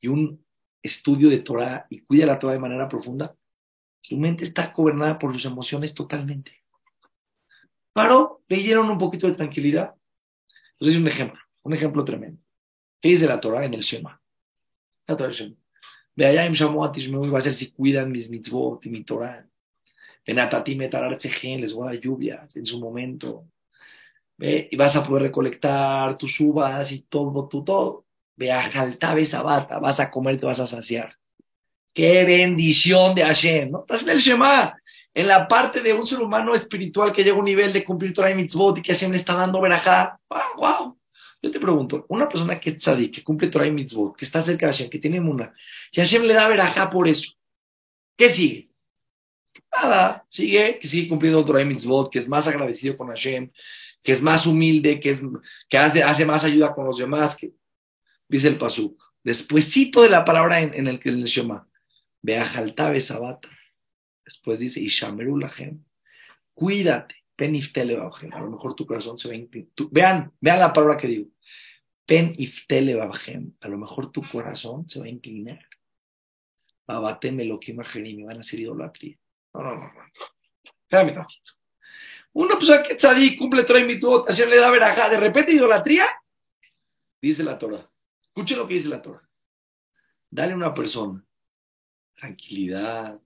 y 0.00 0.08
un 0.08 0.44
estudio 0.82 1.28
de 1.28 1.38
Torah 1.38 1.86
y 1.90 2.00
cuida 2.00 2.26
la 2.26 2.38
Torah 2.38 2.54
de 2.54 2.58
manera 2.58 2.88
profunda, 2.88 3.34
su 4.02 4.18
mente 4.18 4.44
está 4.44 4.72
gobernada 4.74 5.18
por 5.18 5.32
sus 5.32 5.44
emociones 5.44 5.94
totalmente. 5.94 6.62
Paró, 7.92 8.42
le 8.48 8.56
dieron 8.56 8.88
un 8.90 8.98
poquito 8.98 9.26
de 9.26 9.34
tranquilidad. 9.34 9.94
Entonces, 10.72 10.98
un 10.98 11.08
ejemplo, 11.08 11.40
un 11.62 11.74
ejemplo 11.74 12.04
tremendo. 12.04 12.40
¿Qué 13.00 13.08
dice 13.08 13.26
la 13.26 13.40
Torah 13.40 13.64
en 13.64 13.74
el 13.74 13.80
Shema? 13.80 14.20
La 15.06 15.16
Torah 15.16 15.30
Shema. 15.30 15.56
Ve 16.16 16.26
allá 16.26 16.44
en 16.44 16.52
Shamuat 16.52 16.96
va 17.32 17.38
a 17.38 17.40
ser 17.40 17.54
si 17.54 17.70
cuidan 17.70 18.10
mis 18.10 18.28
mitzvot 18.28 18.84
y 18.84 18.90
mi 18.90 19.04
Torah. 19.04 19.46
Benatati 20.26 20.76
metarar 20.76 21.16
les 21.16 21.72
voy 21.72 21.88
a 21.88 21.92
dar 21.92 22.00
lluvias 22.00 22.56
en 22.56 22.66
su 22.66 22.78
momento 22.78 23.46
y 24.40 24.76
vas 24.76 24.96
a 24.96 25.04
poder 25.04 25.24
recolectar 25.24 26.16
tus 26.16 26.40
uvas 26.40 26.92
y 26.92 27.02
todo, 27.02 27.48
tu 27.48 27.62
todo. 27.62 28.06
Ve 28.36 28.50
a 28.50 28.66
esa 29.18 29.42
bata, 29.42 29.78
vas 29.78 30.00
a 30.00 30.10
comer, 30.10 30.40
te 30.40 30.46
vas 30.46 30.60
a 30.60 30.66
saciar. 30.66 31.14
Qué 31.92 32.24
bendición 32.24 33.14
de 33.14 33.22
Hashem, 33.22 33.70
¿no? 33.70 33.80
Estás 33.80 34.02
en 34.04 34.10
el 34.10 34.18
Shema, 34.18 34.74
en 35.12 35.26
la 35.26 35.46
parte 35.46 35.80
de 35.80 35.92
un 35.92 36.06
ser 36.06 36.20
humano 36.20 36.54
espiritual 36.54 37.12
que 37.12 37.22
llega 37.22 37.36
a 37.36 37.38
un 37.38 37.44
nivel 37.44 37.72
de 37.72 37.84
cumplir 37.84 38.14
Torah 38.14 38.30
y 38.30 38.34
mitzvot 38.34 38.78
y 38.78 38.82
que 38.82 38.92
Hashem 38.92 39.10
le 39.10 39.18
está 39.18 39.34
dando 39.34 39.60
verajá. 39.60 40.18
¡Wow! 40.30 40.40
wow. 40.56 40.99
Yo 41.42 41.50
te 41.50 41.58
pregunto, 41.58 42.04
una 42.08 42.28
persona 42.28 42.60
que 42.60 42.70
es 42.70 42.84
que 43.10 43.24
cumple 43.24 43.48
Torah 43.48 43.66
y 43.66 43.70
mitzvot, 43.70 44.16
que 44.16 44.24
está 44.26 44.42
cerca 44.42 44.66
de 44.66 44.72
Hashem, 44.72 44.90
que 44.90 44.98
tiene 44.98 45.20
una, 45.20 45.52
y 45.90 46.00
Hashem 46.00 46.22
le 46.24 46.34
da 46.34 46.46
verajá 46.48 46.90
por 46.90 47.08
eso, 47.08 47.32
¿qué 48.16 48.28
sigue? 48.28 48.70
Nada, 49.74 50.26
sigue, 50.28 50.78
que 50.78 50.86
sigue 50.86 51.08
cumpliendo 51.08 51.44
Torah 51.44 51.62
y 51.62 51.64
mitzvot, 51.64 52.10
que 52.10 52.18
es 52.18 52.28
más 52.28 52.46
agradecido 52.46 52.96
con 52.96 53.08
Hashem, 53.08 53.50
que 54.02 54.12
es 54.12 54.22
más 54.22 54.46
humilde, 54.46 55.00
que, 55.00 55.10
es, 55.10 55.22
que 55.68 55.78
hace, 55.78 56.24
más 56.24 56.44
ayuda 56.44 56.74
con 56.74 56.86
los 56.86 56.98
demás, 56.98 57.36
que 57.36 57.52
dice 58.28 58.48
el 58.48 58.58
Pasuk. 58.58 59.02
Despuésito 59.22 60.02
de 60.02 60.10
la 60.10 60.24
palabra 60.24 60.60
en, 60.60 60.86
el 60.86 60.98
que 60.98 61.10
el 61.10 61.24
Shema, 61.24 61.68
vea 62.22 62.44
jaltabe 62.44 63.00
sabata. 63.00 63.48
Después 64.24 64.58
dice, 64.58 64.80
Ishameru 64.80 65.38
lahem, 65.38 65.84
cuídate, 66.54 67.19
peniftele 67.40 67.96
A 67.96 68.40
lo 68.40 68.50
mejor 68.50 68.74
tu 68.74 68.84
corazón 68.84 69.16
se 69.16 69.28
va 69.28 69.34
a. 69.34 69.88
Vean, 69.90 70.30
vean 70.42 70.58
la 70.58 70.74
palabra 70.74 70.98
que 70.98 71.06
digo. 71.06 71.28
Pen 72.04 72.34
iftele 72.36 73.00
A 73.00 73.68
lo 73.68 73.78
mejor 73.78 74.12
tu 74.12 74.22
corazón 74.30 74.86
se 74.86 75.00
va 75.00 75.06
a 75.06 75.08
inclinar. 75.08 75.64
Babateme 76.86 77.46
lo 77.46 77.58
que 77.58 77.72
me 77.72 77.82
van 78.24 78.36
a 78.36 78.40
hacer 78.40 78.60
idolatría. 78.60 79.16
No, 79.54 79.62
no, 79.62 79.74
no. 79.74 79.90
no. 79.90 80.02
Espérame, 80.82 81.26
una 82.32 82.58
persona 82.58 82.82
que 82.82 82.94
tzadí, 82.94 83.36
cumple 83.36 83.64
y 83.80 83.84
mitzvot, 83.84 84.28
le 84.28 84.56
da 84.58 84.70
verajá, 84.70 85.08
de 85.08 85.16
repente 85.16 85.52
idolatría, 85.52 86.04
dice 87.22 87.42
la 87.42 87.56
Torah. 87.58 87.90
Escuchen 88.22 88.58
lo 88.58 88.66
que 88.66 88.74
dice 88.74 88.88
la 88.88 89.00
Torah. 89.00 89.26
Dale 90.28 90.52
a 90.52 90.56
una 90.56 90.74
persona 90.74 91.24
tranquilidad, 92.14 93.18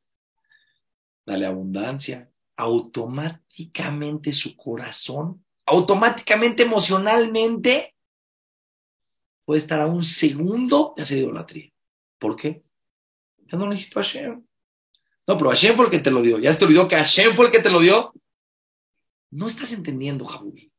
dale 1.27 1.47
abundancia, 1.47 2.31
automáticamente 2.57 4.33
su 4.33 4.57
corazón, 4.57 5.45
automáticamente 5.67 6.63
emocionalmente, 6.63 7.95
puede 9.45 9.61
estar 9.61 9.81
a 9.81 9.87
un 9.87 10.03
segundo 10.03 10.95
de 10.97 11.03
hacer 11.03 11.19
idolatría. 11.19 11.71
¿Por 12.19 12.37
qué? 12.37 12.63
Ya 13.47 13.59
no 13.59 13.69
necesito 13.69 14.01
a 14.01 14.03
Hashem. 14.03 14.45
No, 15.27 15.39
pero 15.39 15.51
Hashem 15.51 15.77
fue 15.77 15.87
el 15.87 15.91
que 15.91 15.99
te 15.99 16.11
lo 16.11 16.23
dio. 16.23 16.39
Ya 16.39 16.53
se 16.53 16.59
te 16.59 16.65
olvidó 16.67 16.87
que 16.87 16.97
Hashem 16.97 17.33
fue 17.33 17.47
el 17.47 17.53
que 17.53 17.61
te 17.61 17.71
lo 17.71 17.81
dio. 17.81 18.13
No 19.31 19.47
estás 19.47 19.73
entendiendo, 19.73 20.25
Jabuy. 20.25 20.71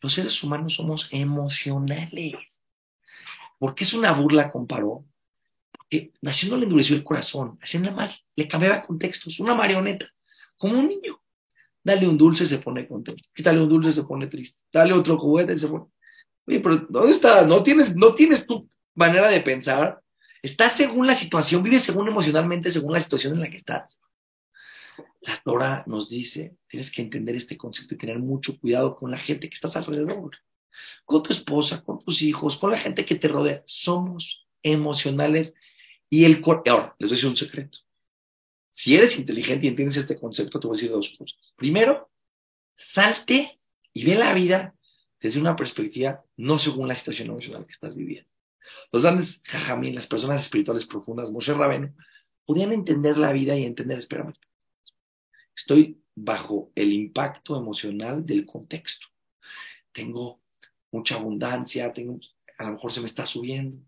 Los 0.00 0.14
seres 0.14 0.42
humanos 0.42 0.74
somos 0.74 1.08
emocionales. 1.10 2.62
¿Por 3.58 3.74
qué 3.74 3.84
es 3.84 3.92
una 3.92 4.12
burla, 4.12 4.50
comparó? 4.50 5.04
Porque 5.70 6.12
Hashem 6.22 6.50
no 6.50 6.56
le 6.56 6.64
endureció 6.64 6.96
el 6.96 7.04
corazón. 7.04 7.58
Hashem 7.60 7.82
nada 7.82 7.96
más 7.96 8.24
le 8.34 8.48
cambiaba 8.48 8.82
contextos. 8.82 9.38
Una 9.38 9.54
marioneta, 9.54 10.10
como 10.60 10.78
un 10.78 10.88
niño. 10.88 11.18
Dale 11.82 12.06
un 12.06 12.18
dulce, 12.18 12.44
se 12.44 12.58
pone 12.58 12.86
contento. 12.86 13.22
Quítale 13.34 13.62
un 13.62 13.68
dulce, 13.68 13.92
se 13.92 14.02
pone 14.04 14.26
triste. 14.26 14.62
Dale 14.70 14.92
otro 14.92 15.18
juguete, 15.18 15.56
se 15.56 15.66
pone. 15.66 15.86
Oye, 16.46 16.60
pero 16.60 16.86
¿dónde 16.90 17.12
está? 17.12 17.46
¿No 17.46 17.62
tienes, 17.62 17.96
no 17.96 18.12
tienes 18.12 18.46
tu 18.46 18.68
manera 18.94 19.28
de 19.28 19.40
pensar? 19.40 20.02
Estás 20.42 20.76
según 20.76 21.06
la 21.06 21.14
situación, 21.14 21.62
vives 21.62 21.82
según 21.82 22.08
emocionalmente, 22.08 22.70
según 22.70 22.92
la 22.92 23.00
situación 23.00 23.34
en 23.34 23.40
la 23.40 23.48
que 23.48 23.56
estás. 23.56 24.02
La 25.22 25.36
Torah 25.42 25.82
nos 25.86 26.10
dice, 26.10 26.56
tienes 26.68 26.90
que 26.90 27.00
entender 27.00 27.36
este 27.36 27.56
concepto 27.56 27.94
y 27.94 27.98
tener 27.98 28.18
mucho 28.18 28.58
cuidado 28.58 28.96
con 28.96 29.10
la 29.10 29.16
gente 29.16 29.48
que 29.48 29.54
estás 29.54 29.76
alrededor, 29.76 30.36
con 31.06 31.22
tu 31.22 31.32
esposa, 31.32 31.82
con 31.82 32.00
tus 32.00 32.20
hijos, 32.20 32.58
con 32.58 32.70
la 32.70 32.76
gente 32.76 33.06
que 33.06 33.14
te 33.14 33.28
rodea. 33.28 33.62
Somos 33.64 34.46
emocionales 34.62 35.54
y 36.10 36.24
el 36.24 36.42
Ahora, 36.44 36.94
les 36.98 37.10
decir 37.10 37.30
un 37.30 37.36
secreto. 37.36 37.78
Si 38.70 38.96
eres 38.96 39.18
inteligente 39.18 39.66
y 39.66 39.68
entiendes 39.68 39.98
este 39.98 40.18
concepto, 40.18 40.58
te 40.58 40.66
voy 40.66 40.76
a 40.76 40.78
decir 40.78 40.90
dos 40.90 41.14
cosas. 41.18 41.38
Primero, 41.56 42.10
salte 42.72 43.60
y 43.92 44.04
ve 44.04 44.14
la 44.14 44.32
vida 44.32 44.74
desde 45.20 45.40
una 45.40 45.56
perspectiva 45.56 46.24
no 46.36 46.58
según 46.58 46.88
la 46.88 46.94
situación 46.94 47.28
emocional 47.28 47.66
que 47.66 47.72
estás 47.72 47.94
viviendo. 47.94 48.30
Los 48.92 49.02
grandes 49.02 49.42
jajamín, 49.44 49.94
las 49.94 50.06
personas 50.06 50.42
espirituales 50.42 50.86
profundas, 50.86 51.30
Moshe 51.30 51.52
Rabeno, 51.52 51.94
podían 52.46 52.72
entender 52.72 53.18
la 53.18 53.32
vida 53.32 53.56
y 53.56 53.64
entender, 53.64 53.98
espérame, 53.98 54.32
Estoy 55.54 56.02
bajo 56.14 56.72
el 56.74 56.92
impacto 56.92 57.54
emocional 57.54 58.24
del 58.24 58.46
contexto. 58.46 59.08
Tengo 59.92 60.40
mucha 60.90 61.16
abundancia, 61.16 61.92
tengo, 61.92 62.18
a 62.56 62.64
lo 62.64 62.72
mejor 62.72 62.92
se 62.92 63.00
me 63.00 63.06
está 63.06 63.26
subiendo, 63.26 63.78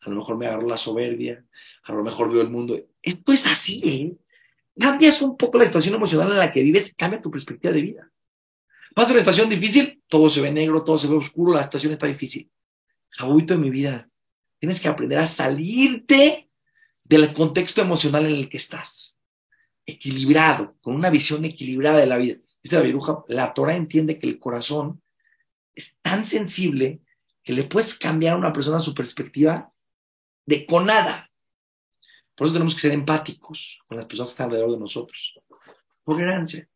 a 0.00 0.10
lo 0.10 0.16
mejor 0.16 0.36
me 0.36 0.46
agarró 0.46 0.68
la 0.68 0.76
soberbia, 0.76 1.44
a 1.84 1.92
lo 1.92 2.02
mejor 2.02 2.32
veo 2.32 2.42
el 2.42 2.50
mundo. 2.50 2.78
Esto 3.02 3.32
es 3.32 3.46
así, 3.46 3.82
¿eh? 3.84 4.16
Cambias 4.78 5.20
un 5.22 5.36
poco 5.36 5.58
la 5.58 5.64
situación 5.64 5.94
emocional 5.96 6.30
en 6.30 6.38
la 6.38 6.52
que 6.52 6.62
vives, 6.62 6.94
cambia 6.96 7.20
tu 7.20 7.30
perspectiva 7.30 7.72
de 7.72 7.82
vida. 7.82 8.12
Pasa 8.94 9.12
una 9.12 9.20
situación 9.20 9.48
difícil, 9.48 10.02
todo 10.08 10.28
se 10.28 10.40
ve 10.40 10.50
negro, 10.50 10.84
todo 10.84 10.98
se 10.98 11.08
ve 11.08 11.16
oscuro, 11.16 11.52
la 11.52 11.64
situación 11.64 11.92
está 11.92 12.06
difícil. 12.06 12.50
Jabuito 13.10 13.54
de 13.54 13.60
mi 13.60 13.70
vida, 13.70 14.08
tienes 14.58 14.80
que 14.80 14.88
aprender 14.88 15.18
a 15.18 15.26
salirte 15.26 16.48
del 17.04 17.32
contexto 17.32 17.80
emocional 17.80 18.26
en 18.26 18.32
el 18.32 18.48
que 18.48 18.56
estás 18.56 19.16
equilibrado, 19.86 20.76
con 20.80 20.94
una 20.94 21.10
visión 21.10 21.44
equilibrada 21.44 21.98
de 21.98 22.06
la 22.06 22.18
vida. 22.18 22.36
Dice 22.62 22.76
la 22.76 22.82
viruja, 22.82 23.24
la 23.28 23.54
Torah 23.54 23.76
entiende 23.76 24.18
que 24.18 24.26
el 24.26 24.38
corazón 24.38 25.00
es 25.74 25.96
tan 26.02 26.24
sensible 26.24 27.00
que 27.48 27.54
le 27.54 27.64
puedes 27.64 27.94
cambiar 27.94 28.34
a 28.34 28.36
una 28.36 28.52
persona 28.52 28.78
su 28.78 28.92
perspectiva 28.92 29.72
de 30.44 30.66
con 30.66 30.84
nada. 30.84 31.30
Por 32.34 32.46
eso 32.46 32.52
tenemos 32.52 32.74
que 32.74 32.82
ser 32.82 32.92
empáticos 32.92 33.82
con 33.86 33.96
las 33.96 34.04
personas 34.04 34.28
que 34.28 34.32
están 34.32 34.48
alrededor 34.50 34.72
de 34.72 34.80
nosotros. 34.80 35.40
Tolerancia. 36.04 36.68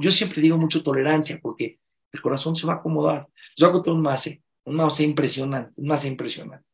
Yo 0.00 0.10
siempre 0.10 0.42
digo 0.42 0.58
mucho 0.58 0.82
tolerancia 0.82 1.38
porque 1.40 1.78
el 2.10 2.20
corazón 2.20 2.56
se 2.56 2.66
va 2.66 2.72
a 2.72 2.76
acomodar. 2.78 3.28
Yo 3.54 3.68
hago 3.68 3.80
todo 3.80 3.94
un 3.94 4.02
mase, 4.02 4.42
un 4.64 4.74
mase 4.74 5.04
impresionante, 5.04 5.80
un 5.80 5.86
mase 5.86 6.08
impresionante. 6.08 6.66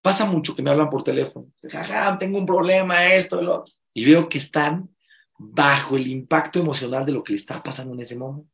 Pasa 0.00 0.26
mucho 0.26 0.54
que 0.54 0.62
me 0.62 0.70
hablan 0.70 0.88
por 0.88 1.02
teléfono. 1.02 1.48
Jaja, 1.60 2.16
tengo 2.18 2.38
un 2.38 2.46
problema, 2.46 3.04
esto, 3.12 3.42
lo 3.42 3.62
otro 3.62 3.74
y 3.94 4.04
veo 4.04 4.28
que 4.28 4.38
están 4.38 4.88
bajo 5.36 5.96
el 5.96 6.06
impacto 6.06 6.60
emocional 6.60 7.04
de 7.04 7.10
lo 7.10 7.24
que 7.24 7.32
le 7.32 7.38
está 7.40 7.60
pasando 7.60 7.94
en 7.94 8.00
ese 8.02 8.16
momento. 8.16 8.48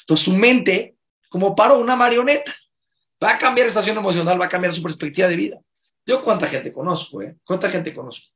Entonces 0.00 0.24
su 0.24 0.34
mente, 0.34 0.96
como 1.28 1.54
paro 1.54 1.78
una 1.78 1.94
marioneta, 1.94 2.52
va 3.22 3.32
a 3.32 3.38
cambiar 3.38 3.66
la 3.66 3.70
situación 3.70 3.98
emocional, 3.98 4.40
va 4.40 4.46
a 4.46 4.48
cambiar 4.48 4.72
su 4.72 4.82
perspectiva 4.82 5.28
de 5.28 5.36
vida. 5.36 5.60
Yo 6.06 6.22
cuánta 6.22 6.46
gente 6.46 6.72
conozco, 6.72 7.22
¿eh? 7.22 7.36
¿Cuánta 7.44 7.70
gente 7.70 7.94
conozco? 7.94 8.32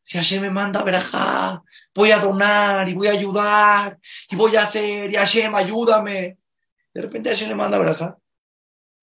Si 0.00 0.16
Hashem 0.16 0.42
me 0.42 0.50
manda 0.50 0.80
a 0.80 0.84
verajá, 0.84 1.62
voy 1.94 2.10
a 2.10 2.18
donar 2.18 2.88
y 2.88 2.94
voy 2.94 3.08
a 3.08 3.12
ayudar 3.12 3.98
y 4.30 4.36
voy 4.36 4.56
a 4.56 4.62
hacer 4.62 5.10
y 5.10 5.16
Hashem, 5.16 5.54
ayúdame. 5.54 6.38
De 6.94 7.02
repente 7.02 7.28
Hashem 7.28 7.48
le 7.48 7.54
manda 7.54 7.76
a 7.76 7.80
verajá. 7.80 8.18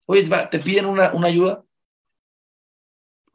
Oye, 0.06 0.28
te 0.50 0.60
piden 0.60 0.86
una, 0.86 1.14
una 1.14 1.28
ayuda. 1.28 1.64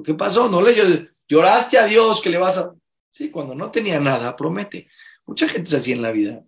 ¿Qué 0.04 0.14
pasó? 0.14 0.48
No 0.48 0.60
le 0.60 1.12
lloraste 1.28 1.78
a 1.78 1.86
Dios 1.86 2.20
que 2.20 2.30
le 2.30 2.38
vas 2.38 2.58
a... 2.58 2.74
Sí, 3.10 3.30
cuando 3.30 3.54
no 3.54 3.70
tenía 3.70 4.00
nada, 4.00 4.34
promete. 4.34 4.88
Mucha 5.26 5.46
gente 5.46 5.68
es 5.68 5.74
así 5.74 5.92
en 5.92 6.02
la 6.02 6.10
vida, 6.10 6.42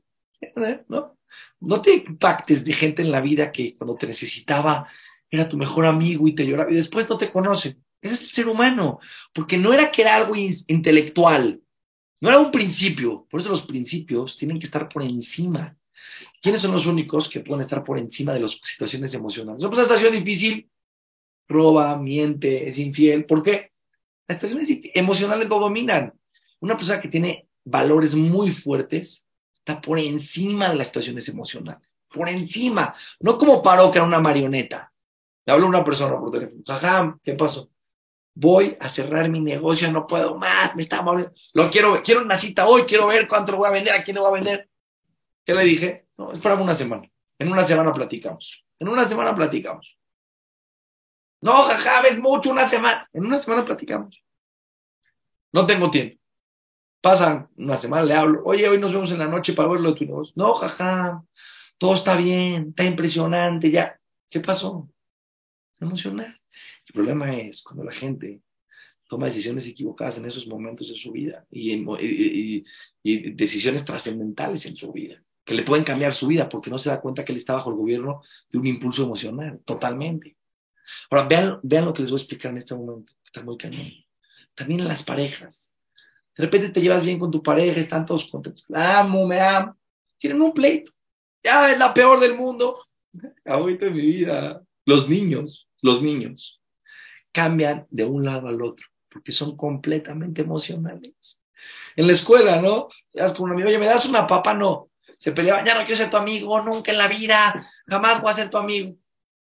¿no? 0.88 1.16
No 1.60 1.80
te 1.80 1.94
impactes 1.94 2.64
de 2.64 2.72
gente 2.72 3.02
en 3.02 3.12
la 3.12 3.20
vida 3.20 3.52
que 3.52 3.74
cuando 3.74 3.96
te 3.96 4.06
necesitaba 4.06 4.88
era 5.36 5.48
tu 5.48 5.56
mejor 5.56 5.86
amigo 5.86 6.26
y 6.28 6.34
te 6.34 6.46
lloraba 6.46 6.70
y 6.70 6.74
después 6.74 7.08
no 7.08 7.16
te 7.16 7.30
conoce. 7.30 7.78
Ese 8.00 8.14
es 8.14 8.22
el 8.22 8.30
ser 8.30 8.48
humano, 8.48 9.00
porque 9.32 9.56
no 9.56 9.72
era 9.72 9.90
que 9.90 10.02
era 10.02 10.16
algo 10.16 10.34
intelectual, 10.36 11.62
no 12.20 12.28
era 12.28 12.38
un 12.38 12.50
principio. 12.50 13.26
Por 13.28 13.40
eso 13.40 13.50
los 13.50 13.66
principios 13.66 14.36
tienen 14.38 14.58
que 14.58 14.64
estar 14.64 14.88
por 14.88 15.02
encima. 15.02 15.76
¿Quiénes 16.40 16.62
son 16.62 16.72
los 16.72 16.86
únicos 16.86 17.28
que 17.28 17.40
pueden 17.40 17.62
estar 17.62 17.82
por 17.82 17.98
encima 17.98 18.32
de 18.32 18.40
las 18.40 18.60
situaciones 18.62 19.12
emocionales? 19.12 19.62
Una 19.62 19.82
situación 19.82 20.12
difícil, 20.12 20.70
roba, 21.48 21.98
miente, 21.98 22.66
es 22.66 22.78
infiel. 22.78 23.26
¿Por 23.26 23.42
qué? 23.42 23.72
Las 24.26 24.40
situaciones 24.40 24.90
emocionales 24.94 25.50
lo 25.50 25.58
dominan. 25.58 26.14
Una 26.60 26.78
persona 26.78 26.98
que 26.98 27.08
tiene 27.08 27.48
valores 27.62 28.14
muy 28.14 28.50
fuertes 28.50 29.28
está 29.54 29.82
por 29.82 29.98
encima 29.98 30.70
de 30.70 30.76
las 30.76 30.86
situaciones 30.86 31.28
emocionales. 31.28 31.98
Por 32.08 32.30
encima. 32.30 32.94
No 33.20 33.36
como 33.36 33.62
paró 33.62 33.90
que 33.90 33.98
era 33.98 34.06
una 34.06 34.20
marioneta. 34.20 34.93
Le 35.46 35.52
habló 35.52 35.66
una 35.66 35.84
persona 35.84 36.18
por 36.18 36.30
teléfono. 36.30 36.62
Jajam, 36.66 37.18
¿qué 37.22 37.34
pasó? 37.34 37.70
Voy 38.34 38.76
a 38.80 38.88
cerrar 38.88 39.28
mi 39.28 39.40
negocio, 39.40 39.90
no 39.92 40.06
puedo 40.06 40.36
más, 40.36 40.74
me 40.74 40.82
está 40.82 41.02
moviendo. 41.02 41.32
Lo 41.52 41.70
quiero, 41.70 42.02
quiero 42.02 42.22
una 42.22 42.36
cita 42.36 42.66
hoy, 42.66 42.82
quiero 42.82 43.06
ver 43.06 43.28
cuánto 43.28 43.52
lo 43.52 43.58
voy 43.58 43.68
a 43.68 43.72
vender, 43.72 43.94
a 43.94 44.02
quién 44.02 44.16
lo 44.16 44.22
voy 44.22 44.30
a 44.30 44.42
vender. 44.42 44.68
¿Qué 45.44 45.54
le 45.54 45.62
dije? 45.64 46.06
No, 46.16 46.32
esperamos 46.32 46.64
una 46.64 46.74
semana. 46.74 47.08
En 47.38 47.52
una 47.52 47.64
semana 47.64 47.92
platicamos. 47.92 48.66
En 48.78 48.88
una 48.88 49.06
semana 49.06 49.34
platicamos. 49.34 49.98
No, 51.40 51.62
jaja, 51.62 52.00
ves 52.02 52.18
mucho 52.18 52.50
una 52.50 52.66
semana. 52.66 53.08
En 53.12 53.26
una 53.26 53.38
semana 53.38 53.64
platicamos. 53.64 54.24
No 55.52 55.66
tengo 55.66 55.90
tiempo. 55.90 56.16
Pasan 57.00 57.50
una 57.56 57.76
semana, 57.76 58.06
le 58.06 58.14
hablo. 58.14 58.42
Oye, 58.44 58.66
hoy 58.66 58.78
nos 58.78 58.92
vemos 58.92 59.10
en 59.10 59.18
la 59.18 59.28
noche 59.28 59.52
para 59.52 59.68
verlo 59.68 59.90
de 59.90 59.96
tu 59.96 60.04
negocio. 60.06 60.32
No, 60.36 60.54
jaja, 60.54 61.22
todo 61.76 61.94
está 61.94 62.16
bien, 62.16 62.68
está 62.70 62.84
impresionante, 62.84 63.70
ya. 63.70 64.00
¿Qué 64.30 64.40
pasó? 64.40 64.88
Se 65.74 65.84
emociona. 65.84 66.40
El 66.86 66.92
problema 66.92 67.36
es 67.36 67.62
cuando 67.62 67.84
la 67.84 67.92
gente 67.92 68.40
toma 69.08 69.26
decisiones 69.26 69.66
equivocadas 69.66 70.18
en 70.18 70.24
esos 70.24 70.46
momentos 70.46 70.88
de 70.88 70.96
su 70.96 71.12
vida 71.12 71.46
y, 71.50 72.64
y 73.02 73.30
decisiones 73.32 73.84
trascendentales 73.84 74.64
en 74.66 74.76
su 74.76 74.92
vida, 74.92 75.22
que 75.44 75.54
le 75.54 75.62
pueden 75.62 75.84
cambiar 75.84 76.14
su 76.14 76.26
vida 76.26 76.48
porque 76.48 76.70
no 76.70 76.78
se 76.78 76.88
da 76.88 77.00
cuenta 77.00 77.24
que 77.24 77.32
él 77.32 77.38
está 77.38 77.54
bajo 77.54 77.70
el 77.70 77.76
gobierno 77.76 78.22
de 78.50 78.58
un 78.58 78.66
impulso 78.66 79.02
emocional, 79.02 79.60
totalmente. 79.64 80.36
Ahora, 81.10 81.60
vean, 81.62 81.84
lo 81.84 81.92
que 81.92 82.02
les 82.02 82.10
voy 82.10 82.18
a 82.18 82.22
explicar 82.22 82.50
en 82.50 82.58
este 82.58 82.74
momento, 82.74 83.12
está 83.24 83.42
muy 83.42 83.56
cañón. 83.56 83.90
También 84.54 84.80
en 84.80 84.88
las 84.88 85.02
parejas. 85.02 85.72
De 86.36 86.44
repente 86.44 86.68
te 86.70 86.80
llevas 86.80 87.04
bien 87.04 87.18
con 87.18 87.30
tu 87.30 87.42
pareja, 87.42 87.80
están 87.80 88.04
todos 88.04 88.28
contentos. 88.28 88.64
Amo, 88.72 89.26
me 89.26 89.40
amo. 89.40 89.76
Tienen 90.18 90.40
un 90.42 90.52
pleito. 90.52 90.92
Ya 91.42 91.70
es 91.70 91.78
la 91.78 91.92
peor 91.92 92.20
del 92.20 92.36
mundo. 92.36 92.86
Ahorita 93.44 93.86
en 93.86 93.94
mi 93.94 94.00
vida. 94.00 94.63
Los 94.84 95.08
niños, 95.08 95.68
los 95.82 96.02
niños, 96.02 96.60
cambian 97.32 97.86
de 97.90 98.04
un 98.04 98.24
lado 98.24 98.48
al 98.48 98.62
otro 98.62 98.86
porque 99.14 99.30
son 99.30 99.56
completamente 99.56 100.42
emocionales. 100.42 101.40
En 101.94 102.08
la 102.08 102.12
escuela, 102.12 102.60
¿no? 102.60 102.88
Te 103.12 103.20
das 103.20 103.32
con 103.32 103.44
un 103.44 103.52
amigo, 103.52 103.68
oye, 103.68 103.78
¿me 103.78 103.86
das 103.86 104.06
una 104.06 104.26
papa? 104.26 104.52
No. 104.54 104.90
Se 105.16 105.30
peleaban, 105.30 105.64
ya 105.64 105.74
no 105.78 105.86
quiero 105.86 105.96
ser 105.96 106.10
tu 106.10 106.16
amigo, 106.16 106.60
nunca 106.60 106.90
en 106.90 106.98
la 106.98 107.06
vida, 107.06 107.64
jamás 107.86 108.20
voy 108.20 108.32
a 108.32 108.34
ser 108.34 108.50
tu 108.50 108.58
amigo. 108.58 108.96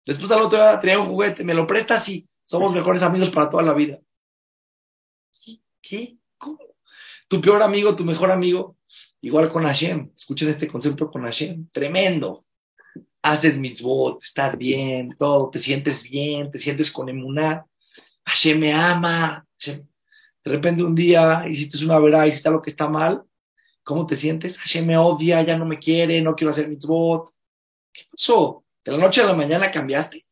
Después 0.04 0.32
al 0.32 0.42
otro 0.42 0.58
día 0.58 0.80
tenía 0.80 1.00
un 1.00 1.08
juguete, 1.08 1.44
me 1.44 1.54
lo 1.54 1.68
prestas, 1.68 2.04
sí, 2.04 2.28
somos 2.46 2.74
mejores 2.74 3.04
amigos 3.04 3.30
para 3.30 3.52
toda 3.52 3.62
la 3.62 3.76
vida. 3.76 4.00
¿Qué? 5.80 6.18
¿Cómo? 6.40 6.58
Tu 7.28 7.40
peor 7.40 7.62
amigo, 7.62 7.96
tu 7.96 8.04
mejor 8.04 8.32
amigo, 8.32 8.78
igual 9.22 9.50
con 9.50 9.64
Hashem. 9.64 10.12
Escuchen 10.16 10.50
este 10.50 10.68
concepto 10.68 11.12
con 11.12 11.22
Hashem, 11.22 11.70
tremendo. 11.72 12.46
Haces 13.24 13.60
mitzvot, 13.60 14.24
estás 14.24 14.58
bien, 14.58 15.16
todo, 15.18 15.50
te 15.50 15.60
sientes 15.60 16.04
bien, 16.04 16.52
te 16.52 16.60
sientes 16.60 16.92
con 16.92 17.08
emuná. 17.10 17.66
Hashem 18.26 18.60
me 18.60 18.74
ama. 18.74 19.46
De 19.64 20.52
repente 20.52 20.84
un 20.84 20.96
día 20.96 21.46
hiciste 21.48 21.84
una 21.86 22.00
verdad, 22.00 22.26
hiciste 22.26 22.50
algo 22.50 22.62
que 22.62 22.72
está 22.72 22.90
mal. 22.90 23.24
¿Cómo 23.84 24.06
te 24.06 24.16
sientes? 24.16 24.58
Hashem 24.58 24.86
me 24.86 24.98
odia, 24.98 25.42
ya 25.42 25.58
no 25.58 25.66
me 25.66 25.80
quiere, 25.80 26.22
no 26.22 26.36
quiero 26.36 26.52
hacer 26.52 26.68
mitzvot. 26.68 27.32
¿Qué 27.94 28.04
pasó? 28.10 28.64
De 28.84 28.92
la 28.92 28.98
noche 28.98 29.22
a 29.22 29.26
la 29.26 29.34
mañana 29.34 29.72
cambiaste. 29.72 30.26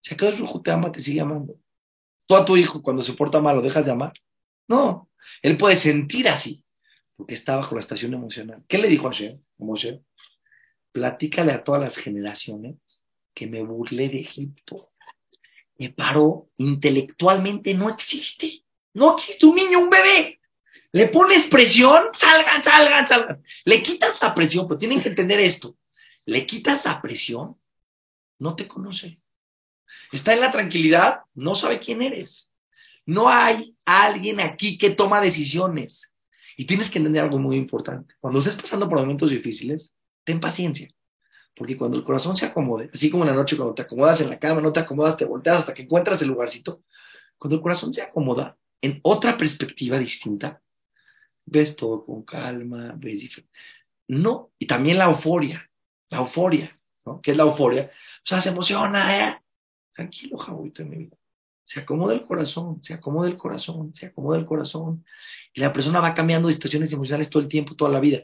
Si 0.00 0.14
acaso 0.14 0.44
hijo 0.44 0.60
te 0.62 0.70
ama, 0.70 0.92
te 0.92 1.00
sigue 1.00 1.20
amando. 1.20 1.58
Tú 2.26 2.36
a 2.36 2.44
tu 2.44 2.56
hijo, 2.56 2.82
cuando 2.82 3.02
se 3.02 3.12
porta 3.14 3.40
mal, 3.40 3.56
¿lo 3.56 3.62
dejas 3.62 3.86
de 3.86 3.92
amar? 3.92 4.12
No. 4.68 5.08
Él 5.42 5.56
puede 5.56 5.76
sentir 5.76 6.28
así, 6.28 6.64
porque 7.16 7.34
está 7.34 7.56
bajo 7.56 7.74
la 7.74 7.80
estación 7.80 8.14
emocional. 8.14 8.62
¿Qué 8.68 8.78
le 8.78 8.88
dijo 8.88 9.08
a 9.08 9.12
Moshe? 9.58 10.02
Platícale 10.96 11.52
a 11.52 11.62
todas 11.62 11.82
las 11.82 11.96
generaciones 11.98 13.04
que 13.34 13.46
me 13.46 13.62
burlé 13.62 14.08
de 14.08 14.20
Egipto. 14.20 14.92
Me 15.78 15.90
paró 15.90 16.48
intelectualmente, 16.56 17.74
no 17.74 17.90
existe. 17.90 18.64
No 18.94 19.14
existe 19.14 19.44
un 19.44 19.56
niño, 19.56 19.78
un 19.80 19.90
bebé. 19.90 20.40
Le 20.92 21.08
pones 21.08 21.46
presión, 21.46 22.04
salgan, 22.14 22.64
salgan, 22.64 23.06
salgan. 23.06 23.42
Le 23.66 23.82
quitas 23.82 24.20
la 24.22 24.34
presión, 24.34 24.66
pero 24.66 24.78
tienen 24.78 25.02
que 25.02 25.10
entender 25.10 25.38
esto 25.40 25.76
le 26.26 26.44
quitas 26.44 26.84
la 26.84 27.00
presión, 27.00 27.56
no 28.38 28.54
te 28.54 28.68
conoce. 28.68 29.20
Está 30.12 30.34
en 30.34 30.40
la 30.40 30.50
tranquilidad, 30.50 31.20
no 31.34 31.54
sabe 31.54 31.78
quién 31.78 32.02
eres. 32.02 32.50
No 33.06 33.28
hay 33.28 33.76
alguien 33.84 34.40
aquí 34.40 34.76
que 34.76 34.90
toma 34.90 35.20
decisiones. 35.20 36.12
Y 36.56 36.64
tienes 36.64 36.90
que 36.90 36.98
entender 36.98 37.22
algo 37.22 37.38
muy 37.38 37.56
importante. 37.56 38.14
Cuando 38.20 38.40
estés 38.40 38.56
pasando 38.56 38.88
por 38.88 38.98
momentos 38.98 39.30
difíciles, 39.30 39.96
ten 40.26 40.40
paciencia. 40.40 40.90
Porque 41.54 41.78
cuando 41.78 41.96
el 41.96 42.04
corazón 42.04 42.36
se 42.36 42.44
acomode, 42.44 42.90
así 42.92 43.10
como 43.10 43.24
en 43.24 43.30
la 43.30 43.36
noche 43.36 43.56
cuando 43.56 43.72
te 43.72 43.80
acomodas 43.80 44.20
en 44.20 44.28
la 44.28 44.38
cama, 44.38 44.60
no 44.60 44.74
te 44.74 44.80
acomodas, 44.80 45.16
te 45.16 45.24
volteas 45.24 45.60
hasta 45.60 45.72
que 45.72 45.82
encuentras 45.82 46.20
el 46.20 46.28
lugarcito, 46.28 46.82
cuando 47.38 47.56
el 47.56 47.62
corazón 47.62 47.94
se 47.94 48.02
acomoda 48.02 48.58
en 48.82 49.00
otra 49.02 49.38
perspectiva 49.38 49.98
distinta, 49.98 50.60
ves 51.46 51.74
todo 51.74 52.04
con 52.04 52.24
calma, 52.24 52.94
ves 52.98 53.20
diferente. 53.20 53.52
No, 54.08 54.50
y 54.58 54.66
también 54.66 54.98
la 54.98 55.06
euforia 55.06 55.66
la 56.10 56.18
euforia, 56.18 56.78
¿no? 57.04 57.20
¿Qué 57.20 57.32
es 57.32 57.36
la 57.36 57.44
euforia? 57.44 57.90
O 57.92 58.26
sea, 58.26 58.40
se 58.40 58.50
emociona, 58.50 59.28
¿eh? 59.28 59.42
Tranquilo, 59.94 60.38
Jabuito, 60.38 60.82
en 60.82 60.90
mi 60.90 60.96
vida. 60.96 61.16
Se 61.64 61.80
acomoda 61.80 62.14
el 62.14 62.22
corazón, 62.22 62.82
se 62.82 62.94
acomoda 62.94 63.28
el 63.28 63.36
corazón, 63.36 63.92
se 63.92 64.06
acomoda 64.06 64.38
el 64.38 64.46
corazón. 64.46 65.04
Y 65.52 65.60
la 65.60 65.72
persona 65.72 66.00
va 66.00 66.14
cambiando 66.14 66.48
de 66.48 66.54
situaciones 66.54 66.92
emocionales 66.92 67.28
todo 67.28 67.42
el 67.42 67.48
tiempo, 67.48 67.74
toda 67.74 67.90
la 67.90 67.98
vida. 67.98 68.22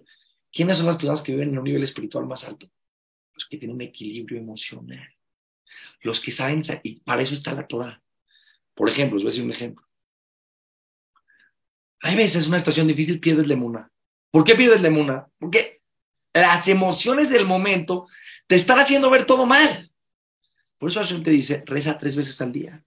¿Quiénes 0.52 0.76
son 0.76 0.86
las 0.86 0.96
personas 0.96 1.22
que 1.22 1.32
viven 1.32 1.48
en 1.48 1.58
un 1.58 1.64
nivel 1.64 1.82
espiritual 1.82 2.26
más 2.26 2.44
alto? 2.44 2.70
Los 3.32 3.46
que 3.46 3.56
tienen 3.56 3.76
un 3.76 3.82
equilibrio 3.82 4.38
emocional. 4.38 5.08
Los 6.02 6.20
que 6.20 6.30
saben, 6.30 6.60
y 6.82 7.00
para 7.00 7.22
eso 7.22 7.34
está 7.34 7.54
la 7.54 7.66
Torah. 7.66 8.02
Por 8.74 8.88
ejemplo, 8.88 9.16
les 9.16 9.24
voy 9.24 9.30
a 9.30 9.32
decir 9.32 9.44
un 9.44 9.50
ejemplo. 9.50 9.86
Hay 12.00 12.16
veces 12.16 12.46
una 12.46 12.58
situación 12.58 12.86
difícil 12.86 13.20
pierdes 13.20 13.48
la 13.48 13.54
emuna. 13.54 13.90
¿Por 14.30 14.44
qué 14.44 14.54
pierdes 14.54 14.82
la 14.82 14.88
emuna? 14.88 15.28
Porque 15.38 15.82
las 16.34 16.68
emociones 16.68 17.30
del 17.30 17.46
momento 17.46 18.06
te 18.46 18.56
están 18.56 18.78
haciendo 18.78 19.08
ver 19.08 19.24
todo 19.24 19.46
mal. 19.46 19.90
Por 20.78 20.90
eso 20.90 21.00
Hashem 21.00 21.22
te 21.22 21.30
dice, 21.30 21.62
reza 21.64 21.96
tres 21.96 22.16
veces 22.16 22.40
al 22.40 22.52
día, 22.52 22.84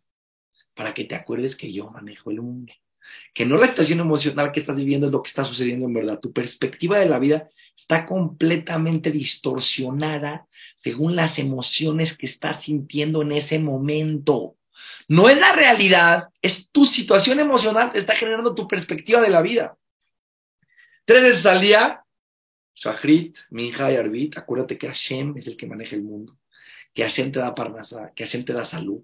para 0.74 0.94
que 0.94 1.06
te 1.06 1.16
acuerdes 1.16 1.56
que 1.56 1.72
yo 1.72 1.90
manejo 1.90 2.30
el 2.30 2.42
mundo. 2.42 2.74
Que 3.34 3.46
no 3.46 3.58
la 3.58 3.66
estación 3.66 4.00
emocional 4.00 4.52
que 4.52 4.60
estás 4.60 4.78
viviendo 4.78 5.08
es 5.08 5.12
lo 5.12 5.22
que 5.22 5.30
está 5.30 5.44
sucediendo 5.44 5.86
en 5.86 5.94
verdad. 5.94 6.20
Tu 6.20 6.32
perspectiva 6.32 7.00
de 7.00 7.08
la 7.08 7.20
vida 7.20 7.48
está 7.76 8.06
completamente 8.06 9.12
distorsionada 9.12 10.48
según 10.76 11.16
las 11.16 11.40
emociones 11.40 12.18
que 12.18 12.26
estás 12.26 12.64
sintiendo 12.64 13.22
en 13.22 13.32
ese 13.32 13.60
momento. 13.60 14.56
No 15.08 15.30
es 15.30 15.40
la 15.40 15.54
realidad, 15.54 16.30
es 16.42 16.72
tu 16.72 16.86
situación 16.86 17.40
emocional 17.40 17.92
que 17.92 18.00
está 18.00 18.16
generando 18.16 18.56
tu 18.56 18.68
perspectiva 18.68 19.22
de 19.22 19.30
la 19.30 19.42
vida. 19.42 19.78
Tres 21.06 21.22
veces 21.22 21.46
al 21.46 21.62
día, 21.62 22.04
Shahrit, 22.74 23.38
Minja 23.52 23.92
y 23.92 23.96
Arbit, 23.96 24.38
acuérdate 24.38 24.78
que 24.78 24.88
Hashem 24.88 25.38
es 25.38 25.48
el 25.48 25.56
que 25.56 25.68
maneja 25.68 25.96
el 25.96 26.04
mundo, 26.04 26.38
que 26.94 27.04
Hashem 27.04 27.32
te 27.32 27.40
da 27.40 27.54
parnasa, 27.54 28.12
que 28.16 28.26
Hashem 28.26 28.44
te 28.44 28.54
da 28.54 28.66
salud, 28.66 29.04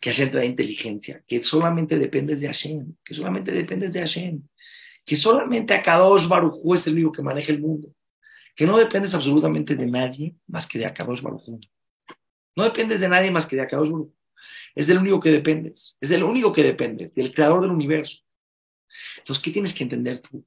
que 0.00 0.10
Hashem 0.10 0.30
te 0.30 0.36
da 0.38 0.44
inteligencia, 0.44 1.22
que 1.26 1.42
solamente 1.42 1.98
dependes 1.98 2.40
de 2.40 2.46
Hashem, 2.46 2.94
que 3.04 3.14
solamente 3.14 3.52
dependes 3.52 3.92
de 3.92 4.00
Hashem, 4.00 4.42
que 5.04 5.16
solamente 5.16 5.74
a 5.74 5.78
Akadosh 5.78 6.26
Barujú 6.26 6.74
es 6.74 6.86
el 6.86 6.94
único 6.94 7.12
que 7.12 7.22
maneja 7.22 7.52
el 7.52 7.60
mundo, 7.60 7.92
que 8.54 8.66
no 8.66 8.76
dependes 8.76 9.14
absolutamente 9.14 9.76
de 9.76 9.86
nadie 9.86 10.34
más 10.46 10.66
que 10.66 10.78
de 10.78 10.86
Akadosh 10.86 11.22
Barujú. 11.22 11.60
No 12.56 12.64
dependes 12.64 13.00
de 13.00 13.08
nadie 13.08 13.30
más 13.30 13.46
que 13.46 13.56
de 13.56 13.62
Akadosh 13.62 13.90
Barujú. 13.90 14.14
Es 14.74 14.86
del 14.86 14.98
único 14.98 15.20
que 15.20 15.30
dependes, 15.30 15.96
es 16.00 16.08
del 16.08 16.22
único 16.22 16.52
que 16.52 16.62
dependes, 16.62 17.14
del 17.14 17.32
creador 17.32 17.62
del 17.62 17.70
universo. 17.70 18.18
Entonces, 19.18 19.42
¿qué 19.42 19.50
tienes 19.50 19.74
que 19.74 19.84
entender 19.84 20.20
tú? 20.20 20.44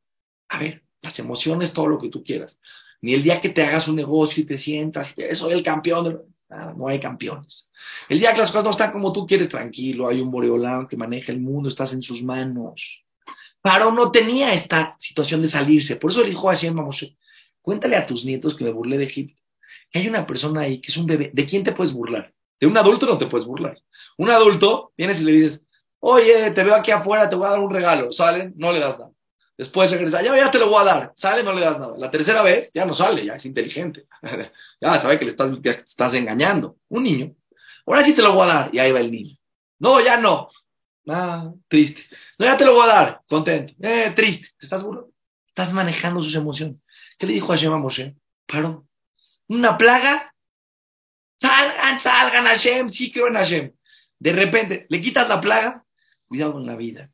A 0.50 0.60
ver, 0.60 0.84
las 1.02 1.18
emociones, 1.20 1.74
todo 1.74 1.88
lo 1.88 2.00
que 2.00 2.10
tú 2.10 2.24
quieras. 2.24 2.60
Ni 3.02 3.14
el 3.14 3.24
día 3.24 3.40
que 3.40 3.50
te 3.50 3.64
hagas 3.64 3.88
un 3.88 3.96
negocio 3.96 4.44
y 4.44 4.46
te 4.46 4.58
sientas, 4.58 5.16
soy 5.34 5.54
el 5.54 5.64
campeón, 5.64 6.29
no 6.50 6.88
hay 6.88 7.00
campeones. 7.00 7.72
El 8.08 8.20
día 8.20 8.34
que 8.34 8.42
las 8.42 8.52
cosas 8.52 8.64
no 8.64 8.72
están 8.72 8.92
como 8.92 9.14
tú 9.14 9.28
quieres, 9.28 9.50
tranquilo, 9.50 10.08
hay 10.08 10.22
un 10.22 10.32
Boreolán 10.32 10.88
que 10.88 10.98
maneja 10.98 11.32
el 11.32 11.40
mundo, 11.40 11.70
estás 11.70 11.94
en 11.94 12.02
sus 12.02 12.24
manos. 12.24 13.06
Paro 13.62 13.92
no 13.92 14.12
tenía 14.12 14.54
esta 14.54 14.96
situación 15.00 15.42
de 15.42 15.50
salirse, 15.50 15.98
por 15.98 16.12
eso 16.12 16.22
le 16.22 16.30
dijo 16.30 16.50
a 16.50 16.54
Hashem 16.54 16.76
Cuéntale 17.62 17.98
a 17.98 18.06
tus 18.06 18.26
nietos 18.26 18.56
que 18.56 18.64
me 18.64 18.72
burlé 18.72 18.98
de 18.98 19.04
Egipto. 19.04 19.42
Que 19.92 20.00
hay 20.00 20.08
una 20.08 20.26
persona 20.26 20.62
ahí 20.62 20.80
que 20.80 20.92
es 20.92 20.98
un 20.98 21.06
bebé. 21.06 21.30
¿De 21.34 21.46
quién 21.46 21.64
te 21.64 21.72
puedes 21.72 21.94
burlar? 21.94 22.34
De 22.60 22.68
un 22.68 22.78
adulto 22.78 23.06
no 23.06 23.18
te 23.18 23.28
puedes 23.28 23.46
burlar. 23.46 23.78
Un 24.18 24.30
adulto, 24.30 24.94
vienes 24.98 25.22
y 25.22 25.26
le 25.26 25.32
dices, 25.34 25.68
oye, 26.00 26.52
te 26.52 26.64
veo 26.64 26.76
aquí 26.76 26.92
afuera, 26.92 27.30
te 27.30 27.36
voy 27.36 27.48
a 27.48 27.52
dar 27.52 27.60
un 27.60 27.74
regalo. 27.74 28.12
Salen, 28.12 28.54
no 28.58 28.72
le 28.72 28.80
das 28.80 28.98
nada. 28.98 29.12
Después 29.60 29.92
regresa, 29.92 30.22
ya, 30.22 30.38
ya 30.38 30.50
te 30.50 30.58
lo 30.58 30.70
voy 30.70 30.80
a 30.82 30.86
dar. 30.86 31.12
Sale, 31.14 31.44
no 31.44 31.52
le 31.52 31.60
das 31.60 31.78
nada. 31.78 31.98
La 31.98 32.10
tercera 32.10 32.42
vez, 32.42 32.72
ya 32.74 32.86
no 32.86 32.94
sale, 32.94 33.26
ya 33.26 33.36
es 33.36 33.46
inteligente. 33.46 34.08
ya 34.80 34.98
sabe 34.98 35.20
que 35.20 35.26
le 35.26 35.32
estás, 35.32 35.52
estás 35.86 36.14
engañando. 36.14 36.78
Un 36.88 37.04
niño. 37.04 37.36
Ahora 37.86 38.02
sí 38.02 38.14
te 38.14 38.22
lo 38.22 38.32
voy 38.32 38.44
a 38.44 38.54
dar. 38.54 38.70
Y 38.72 38.80
ahí 38.80 38.94
va 38.94 39.02
el 39.02 39.12
niño. 39.12 39.36
No, 39.80 40.00
ya 40.00 40.16
no. 40.16 40.48
Ah, 41.10 41.52
triste. 41.68 42.04
No, 42.38 42.46
ya 42.46 42.56
te 42.56 42.64
lo 42.64 42.74
voy 42.74 42.86
a 42.86 42.94
dar. 42.94 43.22
Contento. 43.28 43.74
Eh, 43.82 44.14
triste. 44.16 44.48
¿Te 44.58 44.66
estás 44.66 44.82
burlando? 44.82 45.12
Estás 45.50 45.74
manejando 45.74 46.24
sus 46.24 46.36
emociones. 46.36 46.78
¿Qué 47.18 47.28
le 47.28 47.34
dijo 47.34 47.48
Hashem 47.48 47.74
a 47.74 47.78
Moshe? 47.78 48.16
Paró. 48.48 48.88
Una 49.50 49.78
plaga. 49.78 50.34
Salgan, 51.36 52.00
salgan, 52.00 52.46
Hashem. 52.46 52.88
Sí 52.88 53.12
creo 53.12 53.28
en 53.28 53.34
Hashem. 53.34 53.74
De 54.20 54.32
repente, 54.32 54.86
le 54.88 55.02
quitas 55.02 55.28
la 55.28 55.42
plaga. 55.42 55.84
Cuidado 56.30 56.58
en 56.60 56.66
la 56.66 56.78
vida. 56.78 57.12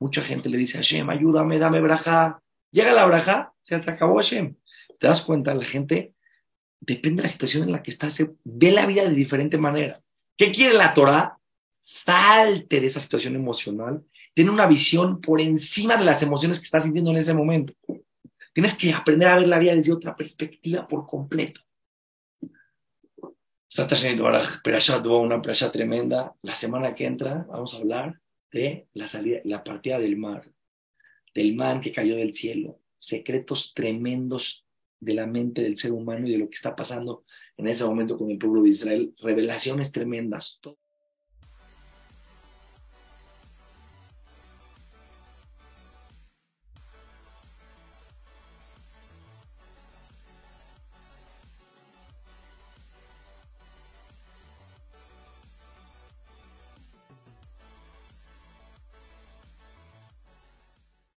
Mucha 0.00 0.22
gente 0.22 0.48
le 0.48 0.56
dice, 0.56 0.78
Hashem, 0.78 1.08
ayúdame, 1.10 1.58
dame 1.58 1.80
braja. 1.80 2.42
Llega 2.72 2.92
la 2.92 3.04
braja, 3.04 3.52
se 3.60 3.78
te 3.78 3.90
acabó 3.90 4.16
Hashem. 4.16 4.56
¿Te 4.98 5.06
das 5.06 5.20
cuenta? 5.22 5.54
La 5.54 5.64
gente, 5.64 6.14
depende 6.80 7.22
de 7.22 7.28
la 7.28 7.32
situación 7.32 7.64
en 7.64 7.72
la 7.72 7.82
que 7.82 7.90
está, 7.90 8.10
se 8.10 8.30
ve 8.44 8.72
la 8.72 8.86
vida 8.86 9.02
de 9.02 9.14
diferente 9.14 9.58
manera. 9.58 10.00
¿Qué 10.38 10.50
quiere 10.50 10.74
la 10.74 10.94
Torah? 10.94 11.38
Salte 11.78 12.80
de 12.80 12.86
esa 12.86 13.00
situación 13.00 13.36
emocional. 13.36 14.02
Tiene 14.32 14.50
una 14.50 14.66
visión 14.66 15.20
por 15.20 15.38
encima 15.38 15.98
de 15.98 16.06
las 16.06 16.22
emociones 16.22 16.58
que 16.58 16.64
estás 16.64 16.84
sintiendo 16.84 17.10
en 17.10 17.18
ese 17.18 17.34
momento. 17.34 17.74
Tienes 18.54 18.74
que 18.74 18.94
aprender 18.94 19.28
a 19.28 19.36
ver 19.36 19.48
la 19.48 19.58
vida 19.58 19.74
desde 19.74 19.92
otra 19.92 20.16
perspectiva 20.16 20.88
por 20.88 21.06
completo. 21.06 21.60
Está 23.68 23.86
una 25.10 25.42
playa 25.42 25.70
tremenda. 25.70 26.34
La 26.42 26.54
semana 26.54 26.94
que 26.94 27.04
entra 27.04 27.46
vamos 27.48 27.74
a 27.74 27.78
hablar 27.78 28.20
de 28.52 28.88
la, 28.94 29.06
salida, 29.06 29.40
la 29.44 29.64
partida 29.64 29.98
del 29.98 30.16
mar, 30.16 30.52
del 31.34 31.54
man 31.54 31.80
que 31.80 31.92
cayó 31.92 32.16
del 32.16 32.32
cielo, 32.32 32.80
secretos 32.98 33.72
tremendos 33.74 34.64
de 34.98 35.14
la 35.14 35.26
mente 35.26 35.62
del 35.62 35.78
ser 35.78 35.92
humano 35.92 36.26
y 36.28 36.32
de 36.32 36.38
lo 36.38 36.48
que 36.48 36.56
está 36.56 36.76
pasando 36.76 37.24
en 37.56 37.66
ese 37.66 37.84
momento 37.84 38.18
con 38.18 38.30
el 38.30 38.38
pueblo 38.38 38.62
de 38.62 38.70
Israel, 38.70 39.14
revelaciones 39.18 39.92
tremendas. 39.92 40.60